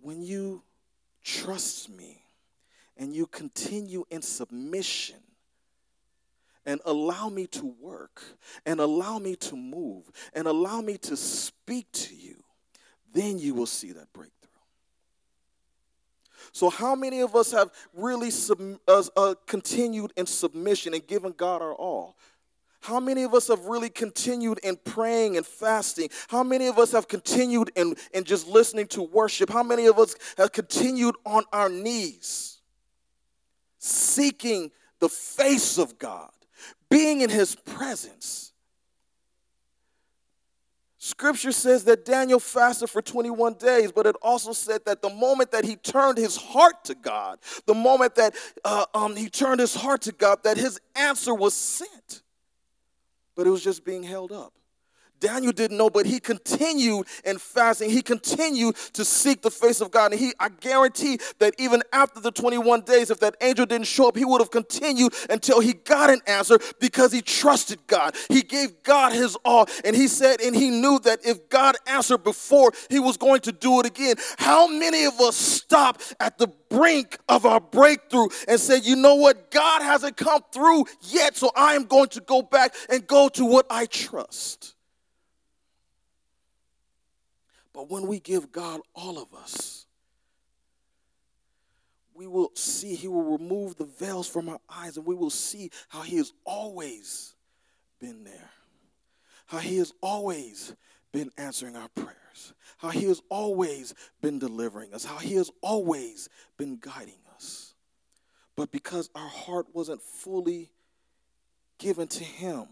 when 0.00 0.22
you 0.22 0.62
trust 1.22 1.90
me 1.90 2.22
and 2.96 3.14
you 3.14 3.26
continue 3.26 4.06
in 4.10 4.22
submission 4.22 5.16
and 6.64 6.80
allow 6.86 7.28
me 7.28 7.46
to 7.48 7.74
work 7.78 8.22
and 8.64 8.80
allow 8.80 9.18
me 9.18 9.36
to 9.36 9.56
move 9.56 10.10
and 10.32 10.46
allow 10.46 10.80
me 10.80 10.96
to 10.96 11.18
speak 11.18 11.92
to 11.92 12.14
you, 12.14 12.42
then 13.12 13.38
you 13.38 13.52
will 13.52 13.66
see 13.66 13.92
that 13.92 14.10
breakthrough. 14.14 14.41
So, 16.50 16.70
how 16.70 16.94
many 16.94 17.20
of 17.20 17.36
us 17.36 17.52
have 17.52 17.70
really 17.94 18.30
sub, 18.30 18.60
uh, 18.88 19.04
uh, 19.16 19.34
continued 19.46 20.12
in 20.16 20.26
submission 20.26 20.94
and 20.94 21.06
given 21.06 21.32
God 21.32 21.62
our 21.62 21.74
all? 21.74 22.16
How 22.82 22.98
many 22.98 23.22
of 23.22 23.32
us 23.32 23.46
have 23.46 23.66
really 23.66 23.90
continued 23.90 24.58
in 24.64 24.76
praying 24.76 25.36
and 25.36 25.46
fasting? 25.46 26.10
How 26.26 26.42
many 26.42 26.66
of 26.66 26.78
us 26.80 26.90
have 26.92 27.06
continued 27.06 27.70
in, 27.76 27.94
in 28.12 28.24
just 28.24 28.48
listening 28.48 28.88
to 28.88 29.02
worship? 29.02 29.50
How 29.50 29.62
many 29.62 29.86
of 29.86 30.00
us 30.00 30.16
have 30.36 30.50
continued 30.50 31.14
on 31.24 31.44
our 31.52 31.68
knees, 31.68 32.58
seeking 33.78 34.72
the 34.98 35.08
face 35.08 35.78
of 35.78 35.96
God, 35.96 36.32
being 36.90 37.20
in 37.20 37.30
His 37.30 37.54
presence? 37.54 38.51
Scripture 41.04 41.50
says 41.50 41.82
that 41.86 42.04
Daniel 42.04 42.38
fasted 42.38 42.88
for 42.88 43.02
21 43.02 43.54
days, 43.54 43.90
but 43.90 44.06
it 44.06 44.14
also 44.22 44.52
said 44.52 44.84
that 44.84 45.02
the 45.02 45.10
moment 45.10 45.50
that 45.50 45.64
he 45.64 45.74
turned 45.74 46.16
his 46.16 46.36
heart 46.36 46.84
to 46.84 46.94
God, 46.94 47.40
the 47.66 47.74
moment 47.74 48.14
that 48.14 48.36
uh, 48.64 48.84
um, 48.94 49.16
he 49.16 49.28
turned 49.28 49.58
his 49.58 49.74
heart 49.74 50.02
to 50.02 50.12
God, 50.12 50.44
that 50.44 50.56
his 50.56 50.78
answer 50.94 51.34
was 51.34 51.54
sent. 51.54 52.22
But 53.34 53.48
it 53.48 53.50
was 53.50 53.64
just 53.64 53.84
being 53.84 54.04
held 54.04 54.30
up. 54.30 54.52
Daniel 55.22 55.52
didn't 55.52 55.76
know, 55.76 55.88
but 55.88 56.04
he 56.04 56.18
continued 56.18 57.06
in 57.24 57.38
fasting. 57.38 57.90
He 57.90 58.02
continued 58.02 58.74
to 58.94 59.04
seek 59.04 59.40
the 59.40 59.52
face 59.52 59.80
of 59.80 59.92
God. 59.92 60.10
And 60.10 60.20
he, 60.20 60.32
I 60.40 60.48
guarantee 60.48 61.20
that 61.38 61.54
even 61.58 61.80
after 61.92 62.20
the 62.20 62.32
21 62.32 62.80
days, 62.80 63.08
if 63.08 63.20
that 63.20 63.36
angel 63.40 63.64
didn't 63.64 63.86
show 63.86 64.08
up, 64.08 64.16
he 64.16 64.24
would 64.24 64.40
have 64.40 64.50
continued 64.50 65.14
until 65.30 65.60
he 65.60 65.74
got 65.74 66.10
an 66.10 66.20
answer 66.26 66.58
because 66.80 67.12
he 67.12 67.22
trusted 67.22 67.78
God. 67.86 68.16
He 68.28 68.42
gave 68.42 68.82
God 68.82 69.12
his 69.12 69.36
all. 69.44 69.68
And 69.84 69.94
he 69.94 70.08
said, 70.08 70.40
and 70.40 70.56
he 70.56 70.70
knew 70.70 70.98
that 71.00 71.24
if 71.24 71.48
God 71.48 71.76
answered 71.86 72.24
before, 72.24 72.72
he 72.90 72.98
was 72.98 73.16
going 73.16 73.42
to 73.42 73.52
do 73.52 73.78
it 73.78 73.86
again. 73.86 74.16
How 74.38 74.66
many 74.66 75.04
of 75.04 75.20
us 75.20 75.36
stop 75.36 76.02
at 76.18 76.36
the 76.38 76.48
brink 76.68 77.16
of 77.28 77.46
our 77.46 77.60
breakthrough 77.60 78.26
and 78.48 78.58
say, 78.58 78.78
you 78.78 78.96
know 78.96 79.14
what? 79.14 79.52
God 79.52 79.82
hasn't 79.82 80.16
come 80.16 80.40
through 80.52 80.86
yet, 81.02 81.36
so 81.36 81.52
I 81.54 81.74
am 81.74 81.84
going 81.84 82.08
to 82.08 82.20
go 82.20 82.42
back 82.42 82.74
and 82.90 83.06
go 83.06 83.28
to 83.28 83.44
what 83.44 83.66
I 83.70 83.86
trust. 83.86 84.74
But 87.72 87.90
when 87.90 88.06
we 88.06 88.20
give 88.20 88.52
God 88.52 88.80
all 88.94 89.18
of 89.18 89.32
us, 89.34 89.86
we 92.14 92.26
will 92.26 92.50
see, 92.54 92.94
He 92.94 93.08
will 93.08 93.38
remove 93.38 93.76
the 93.76 93.84
veils 93.84 94.28
from 94.28 94.48
our 94.48 94.60
eyes, 94.68 94.96
and 94.96 95.06
we 95.06 95.14
will 95.14 95.30
see 95.30 95.70
how 95.88 96.02
He 96.02 96.16
has 96.18 96.32
always 96.44 97.34
been 98.00 98.24
there, 98.24 98.50
how 99.46 99.58
He 99.58 99.78
has 99.78 99.92
always 100.02 100.74
been 101.12 101.30
answering 101.38 101.76
our 101.76 101.88
prayers, 101.88 102.52
how 102.76 102.90
He 102.90 103.04
has 103.04 103.22
always 103.30 103.94
been 104.20 104.38
delivering 104.38 104.92
us, 104.92 105.04
how 105.04 105.16
He 105.16 105.34
has 105.34 105.50
always 105.62 106.28
been 106.58 106.78
guiding 106.80 107.18
us. 107.34 107.74
But 108.56 108.70
because 108.70 109.08
our 109.14 109.28
heart 109.28 109.66
wasn't 109.72 110.02
fully 110.02 110.70
given 111.78 112.08
to 112.08 112.24
Him, 112.24 112.66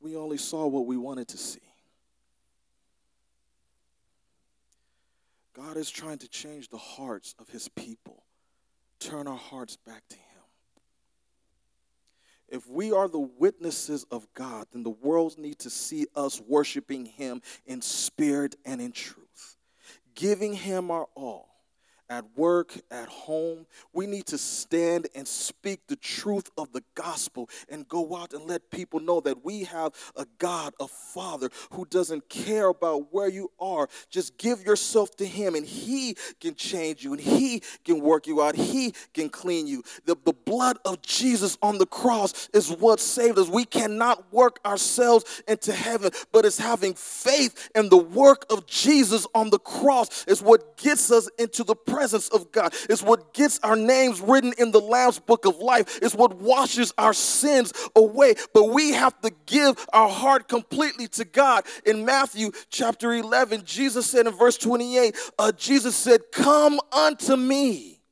we 0.00 0.16
only 0.16 0.38
saw 0.38 0.66
what 0.66 0.86
we 0.86 0.96
wanted 0.96 1.28
to 1.28 1.38
see. 1.38 1.65
God 5.56 5.76
is 5.76 5.90
trying 5.90 6.18
to 6.18 6.28
change 6.28 6.68
the 6.68 6.76
hearts 6.76 7.34
of 7.38 7.48
his 7.48 7.68
people, 7.68 8.24
turn 9.00 9.26
our 9.26 9.38
hearts 9.38 9.76
back 9.86 10.02
to 10.10 10.16
him. 10.16 10.22
If 12.48 12.68
we 12.68 12.92
are 12.92 13.08
the 13.08 13.18
witnesses 13.18 14.06
of 14.10 14.26
God, 14.34 14.66
then 14.72 14.82
the 14.82 14.90
world 14.90 15.36
needs 15.38 15.64
to 15.64 15.70
see 15.70 16.06
us 16.14 16.40
worshiping 16.40 17.06
Him 17.06 17.42
in 17.66 17.82
spirit 17.82 18.54
and 18.64 18.80
in 18.80 18.92
truth, 18.92 19.56
giving 20.14 20.52
Him 20.52 20.92
our 20.92 21.08
all 21.16 21.55
at 22.08 22.24
work, 22.36 22.72
at 22.90 23.08
home. 23.08 23.66
We 23.92 24.06
need 24.06 24.26
to 24.26 24.38
stand 24.38 25.08
and 25.14 25.26
speak 25.26 25.80
the 25.88 25.96
truth 25.96 26.50
of 26.56 26.72
the 26.72 26.82
gospel 26.94 27.48
and 27.68 27.88
go 27.88 28.16
out 28.16 28.32
and 28.32 28.44
let 28.46 28.70
people 28.70 29.00
know 29.00 29.20
that 29.20 29.44
we 29.44 29.64
have 29.64 29.92
a 30.16 30.26
God, 30.38 30.74
a 30.80 30.86
Father, 30.86 31.50
who 31.72 31.84
doesn't 31.86 32.28
care 32.28 32.68
about 32.68 33.12
where 33.12 33.28
you 33.28 33.50
are. 33.58 33.88
Just 34.10 34.38
give 34.38 34.64
yourself 34.64 35.16
to 35.16 35.26
Him, 35.26 35.54
and 35.54 35.66
He 35.66 36.16
can 36.40 36.54
change 36.54 37.04
you, 37.04 37.12
and 37.12 37.20
He 37.20 37.62
can 37.84 38.00
work 38.00 38.26
you 38.26 38.42
out. 38.42 38.54
He 38.54 38.94
can 39.14 39.28
clean 39.28 39.66
you. 39.66 39.82
The, 40.04 40.16
the 40.24 40.32
blood 40.32 40.78
of 40.84 41.02
Jesus 41.02 41.58
on 41.62 41.78
the 41.78 41.86
cross 41.86 42.48
is 42.52 42.70
what 42.70 43.00
saved 43.00 43.38
us. 43.38 43.48
We 43.48 43.64
cannot 43.64 44.32
work 44.32 44.60
ourselves 44.64 45.42
into 45.48 45.72
heaven, 45.72 46.10
but 46.32 46.44
it's 46.44 46.58
having 46.58 46.94
faith 46.94 47.70
in 47.74 47.88
the 47.88 47.96
work 47.96 48.46
of 48.50 48.66
Jesus 48.66 49.26
on 49.34 49.50
the 49.50 49.58
cross 49.58 50.24
is 50.26 50.42
what 50.42 50.76
gets 50.76 51.10
us 51.10 51.28
into 51.38 51.64
the 51.64 51.74
presence 51.96 52.28
of 52.28 52.52
God. 52.52 52.74
It's 52.90 53.02
what 53.02 53.32
gets 53.32 53.58
our 53.60 53.74
names 53.74 54.20
written 54.20 54.52
in 54.58 54.70
the 54.70 54.82
Lamb's 54.82 55.18
book 55.18 55.46
of 55.46 55.56
life. 55.56 55.98
It's 56.02 56.14
what 56.14 56.36
washes 56.36 56.92
our 56.98 57.14
sins 57.14 57.72
away. 57.96 58.34
But 58.52 58.64
we 58.64 58.92
have 58.92 59.18
to 59.22 59.32
give 59.46 59.86
our 59.94 60.10
heart 60.10 60.46
completely 60.46 61.08
to 61.08 61.24
God. 61.24 61.64
In 61.86 62.04
Matthew 62.04 62.52
chapter 62.68 63.14
11, 63.14 63.62
Jesus 63.64 64.04
said 64.04 64.26
in 64.26 64.34
verse 64.34 64.58
28, 64.58 65.16
uh, 65.38 65.52
Jesus 65.52 65.96
said, 65.96 66.20
Come 66.32 66.78
unto 66.92 67.34
me. 67.34 68.02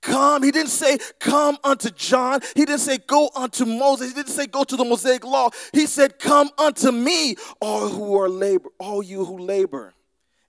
Come. 0.00 0.42
He 0.42 0.52
didn't 0.52 0.70
say, 0.70 0.96
Come 1.18 1.58
unto 1.62 1.90
John. 1.90 2.40
He 2.56 2.64
didn't 2.64 2.80
say, 2.80 2.96
Go 2.96 3.28
unto 3.36 3.66
Moses. 3.66 4.08
He 4.08 4.14
didn't 4.14 4.30
say, 4.30 4.46
Go 4.46 4.64
to 4.64 4.74
the 4.74 4.86
Mosaic 4.86 5.26
law. 5.26 5.50
He 5.74 5.84
said, 5.84 6.18
Come 6.18 6.48
unto 6.56 6.90
me, 6.90 7.36
all 7.60 7.90
who 7.90 8.18
are 8.18 8.30
labor, 8.30 8.70
all 8.78 9.02
you 9.02 9.26
who 9.26 9.36
labor 9.36 9.92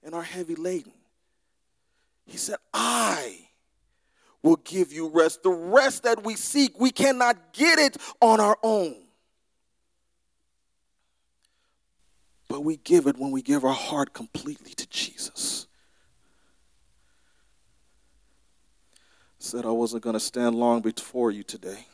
and 0.04 0.16
are 0.16 0.24
heavy 0.24 0.56
laden. 0.56 0.94
He 2.26 2.38
said, 2.38 2.58
I 2.74 3.48
will 4.42 4.58
give 4.58 4.92
you 4.92 5.10
rest. 5.10 5.44
The 5.44 5.50
rest 5.50 6.04
that 6.04 6.24
we 6.24 6.36
seek, 6.36 6.80
we 6.80 6.92
cannot 6.92 7.54
get 7.54 7.80
it 7.80 7.98
on 8.22 8.40
our 8.40 8.58
own. 8.64 8.96
But 12.48 12.64
we 12.64 12.78
give 12.78 13.08
it 13.08 13.18
when 13.18 13.32
we 13.32 13.42
give 13.42 13.64
our 13.64 13.74
heart 13.74 14.14
completely 14.14 14.74
to 14.74 14.88
Jesus. 14.90 15.68
Said 19.40 19.66
I 19.66 19.72
wasn't 19.72 20.04
going 20.04 20.14
to 20.14 20.20
stand 20.20 20.56
long 20.56 20.82
before 20.82 21.32
you 21.32 21.44
today. 21.44 21.88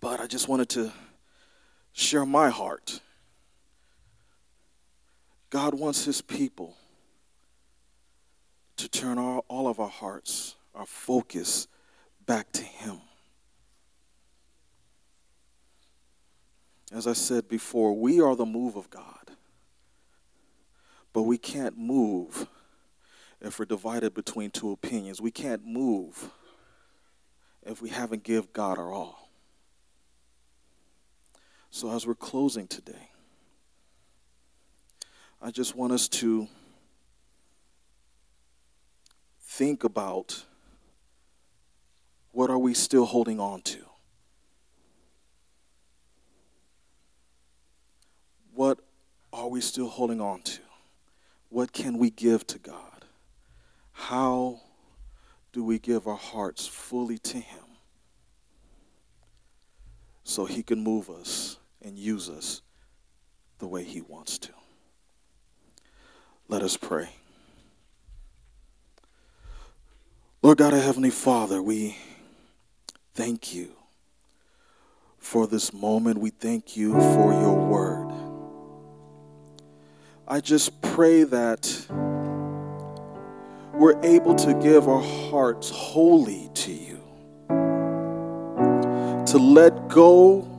But 0.00 0.20
I 0.20 0.26
just 0.26 0.48
wanted 0.48 0.68
to 0.70 0.92
share 1.92 2.24
my 2.24 2.48
heart 2.48 3.00
God 5.54 5.78
wants 5.78 6.04
his 6.04 6.20
people 6.20 6.76
to 8.76 8.88
turn 8.88 9.18
all, 9.18 9.44
all 9.46 9.68
of 9.68 9.78
our 9.78 9.88
hearts, 9.88 10.56
our 10.74 10.84
focus 10.84 11.68
back 12.26 12.50
to 12.50 12.64
him. 12.64 13.00
As 16.90 17.06
I 17.06 17.12
said 17.12 17.46
before, 17.46 17.96
we 17.96 18.20
are 18.20 18.34
the 18.34 18.44
move 18.44 18.74
of 18.74 18.90
God. 18.90 19.30
But 21.12 21.22
we 21.22 21.38
can't 21.38 21.78
move 21.78 22.48
if 23.40 23.60
we're 23.60 23.64
divided 23.64 24.12
between 24.12 24.50
two 24.50 24.72
opinions. 24.72 25.20
We 25.20 25.30
can't 25.30 25.64
move 25.64 26.32
if 27.62 27.80
we 27.80 27.90
haven't 27.90 28.24
give 28.24 28.52
God 28.52 28.76
our 28.76 28.92
all. 28.92 29.30
So 31.70 31.94
as 31.94 32.08
we're 32.08 32.16
closing 32.16 32.66
today, 32.66 33.10
I 35.46 35.50
just 35.50 35.76
want 35.76 35.92
us 35.92 36.08
to 36.08 36.48
think 39.42 39.84
about 39.84 40.42
what 42.32 42.48
are 42.48 42.56
we 42.56 42.72
still 42.72 43.04
holding 43.04 43.38
on 43.38 43.60
to? 43.60 43.84
What 48.54 48.78
are 49.34 49.48
we 49.48 49.60
still 49.60 49.88
holding 49.88 50.18
on 50.18 50.40
to? 50.40 50.60
What 51.50 51.74
can 51.74 51.98
we 51.98 52.08
give 52.08 52.46
to 52.46 52.58
God? 52.58 53.04
How 53.92 54.62
do 55.52 55.62
we 55.62 55.78
give 55.78 56.06
our 56.06 56.16
hearts 56.16 56.66
fully 56.66 57.18
to 57.18 57.36
Him 57.36 57.64
so 60.22 60.46
He 60.46 60.62
can 60.62 60.82
move 60.82 61.10
us 61.10 61.58
and 61.82 61.98
use 61.98 62.30
us 62.30 62.62
the 63.58 63.66
way 63.66 63.84
He 63.84 64.00
wants 64.00 64.38
to? 64.38 64.52
Let 66.48 66.62
us 66.62 66.76
pray. 66.76 67.08
Lord 70.42 70.58
God, 70.58 70.74
our 70.74 70.80
Heavenly 70.80 71.10
Father, 71.10 71.62
we 71.62 71.96
thank 73.14 73.54
you 73.54 73.70
for 75.18 75.46
this 75.46 75.72
moment. 75.72 76.18
We 76.18 76.28
thank 76.30 76.76
you 76.76 76.92
for 76.92 77.32
your 77.32 77.54
word. 77.54 78.12
I 80.28 80.40
just 80.40 80.82
pray 80.82 81.24
that 81.24 81.86
we're 83.72 83.98
able 84.02 84.34
to 84.34 84.54
give 84.54 84.86
our 84.86 85.02
hearts 85.02 85.70
wholly 85.70 86.50
to 86.54 86.72
you, 86.72 87.02
to 89.26 89.38
let 89.38 89.88
go 89.88 90.53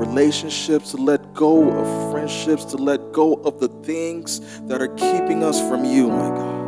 relationships, 0.00 0.92
to 0.92 0.96
let 0.96 1.34
go 1.34 1.70
of 1.70 2.10
friendships, 2.10 2.64
to 2.64 2.78
let 2.78 3.12
go 3.12 3.34
of 3.34 3.60
the 3.60 3.68
things 3.84 4.40
that 4.62 4.80
are 4.80 4.88
keeping 4.88 5.44
us 5.44 5.60
from 5.68 5.84
you, 5.84 6.08
my 6.08 6.28
God. 6.30 6.60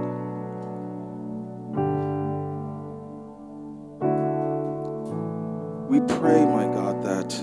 We 5.89 6.01
pray, 6.19 6.45
my 6.45 6.67
God, 6.67 7.03
that 7.03 7.35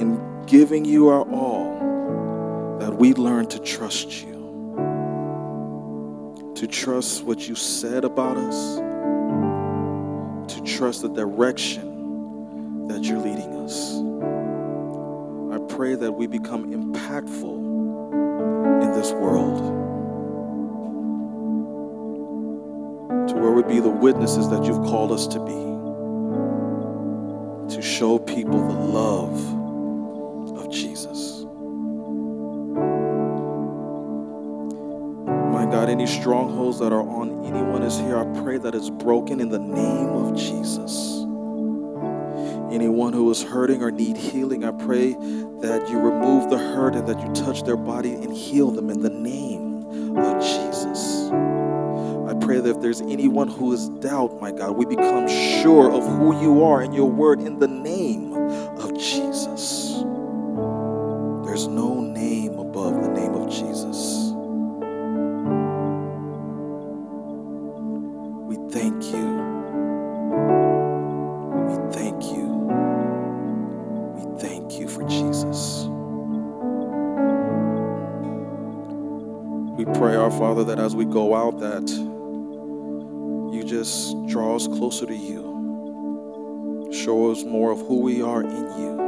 in 0.00 0.18
giving 0.46 0.86
you 0.86 1.08
our 1.08 1.28
all, 1.30 2.78
that 2.80 2.94
we 2.96 3.12
learn 3.12 3.46
to 3.48 3.58
trust 3.58 4.22
you, 4.22 4.38
to 6.54 6.66
trust 6.66 7.22
what 7.22 7.46
you 7.46 7.54
said 7.54 8.04
about 8.04 8.38
us, 8.38 8.78
to 10.54 10.62
trust 10.62 11.02
the 11.02 11.08
direction 11.08 11.87
pray 15.88 15.94
that 15.94 16.12
we 16.12 16.26
become 16.26 16.70
impactful 16.70 17.56
in 18.82 18.92
this 18.92 19.10
world. 19.12 19.56
To 23.28 23.34
where 23.34 23.52
we 23.52 23.62
be 23.62 23.80
the 23.80 23.88
witnesses 23.88 24.50
that 24.50 24.64
you've 24.64 24.82
called 24.82 25.12
us 25.12 25.26
to 25.28 25.40
be. 25.40 25.54
To 27.74 27.80
show 27.80 28.18
people 28.18 28.58
the 28.68 28.74
love 28.74 29.32
of 30.58 30.70
Jesus. 30.70 31.46
My 35.54 35.64
God, 35.64 35.88
any 35.88 36.06
strongholds 36.06 36.78
that 36.80 36.92
are 36.92 37.00
on 37.00 37.46
anyone 37.46 37.82
is 37.82 37.96
here, 37.96 38.18
I 38.18 38.26
pray 38.42 38.58
that 38.58 38.74
it's 38.74 38.90
broken 38.90 39.40
in 39.40 39.48
the 39.48 39.58
name 39.58 40.08
of 40.08 40.36
Jesus. 40.36 41.24
Anyone 42.70 43.14
who 43.14 43.30
is 43.30 43.42
hurting 43.42 43.82
or 43.82 43.90
need 43.90 44.18
healing, 44.18 44.62
I 44.62 44.72
pray 44.72 45.12
that 45.12 45.88
you 45.88 45.98
remove 45.98 46.50
the 46.50 46.58
hurt 46.58 46.94
and 46.94 47.08
that 47.08 47.18
you 47.18 47.32
touch 47.32 47.62
their 47.62 47.78
body 47.78 48.12
and 48.12 48.30
heal 48.30 48.70
them 48.70 48.90
in 48.90 49.00
the 49.00 49.08
name 49.08 49.86
of 50.16 50.42
Jesus. 50.42 51.30
I 52.28 52.34
pray 52.34 52.60
that 52.60 52.68
if 52.68 52.80
there's 52.82 53.00
anyone 53.00 53.48
who 53.48 53.72
is 53.72 53.88
doubt, 54.00 54.38
my 54.38 54.52
God, 54.52 54.76
we 54.76 54.84
become 54.84 55.26
sure 55.28 55.90
of 55.90 56.04
who 56.04 56.38
you 56.42 56.62
are 56.62 56.82
and 56.82 56.94
your 56.94 57.10
word 57.10 57.40
in 57.40 57.58
the 57.58 57.68
go 81.18 81.34
out, 81.34 81.58
that 81.58 81.88
you 83.52 83.64
just 83.64 84.14
draw 84.28 84.54
us 84.54 84.68
closer 84.68 85.04
to 85.04 85.16
you. 85.16 86.88
Show 86.92 87.32
us 87.32 87.42
more 87.42 87.72
of 87.72 87.80
who 87.80 88.02
we 88.02 88.22
are 88.22 88.42
in 88.42 88.66
you. 88.78 89.07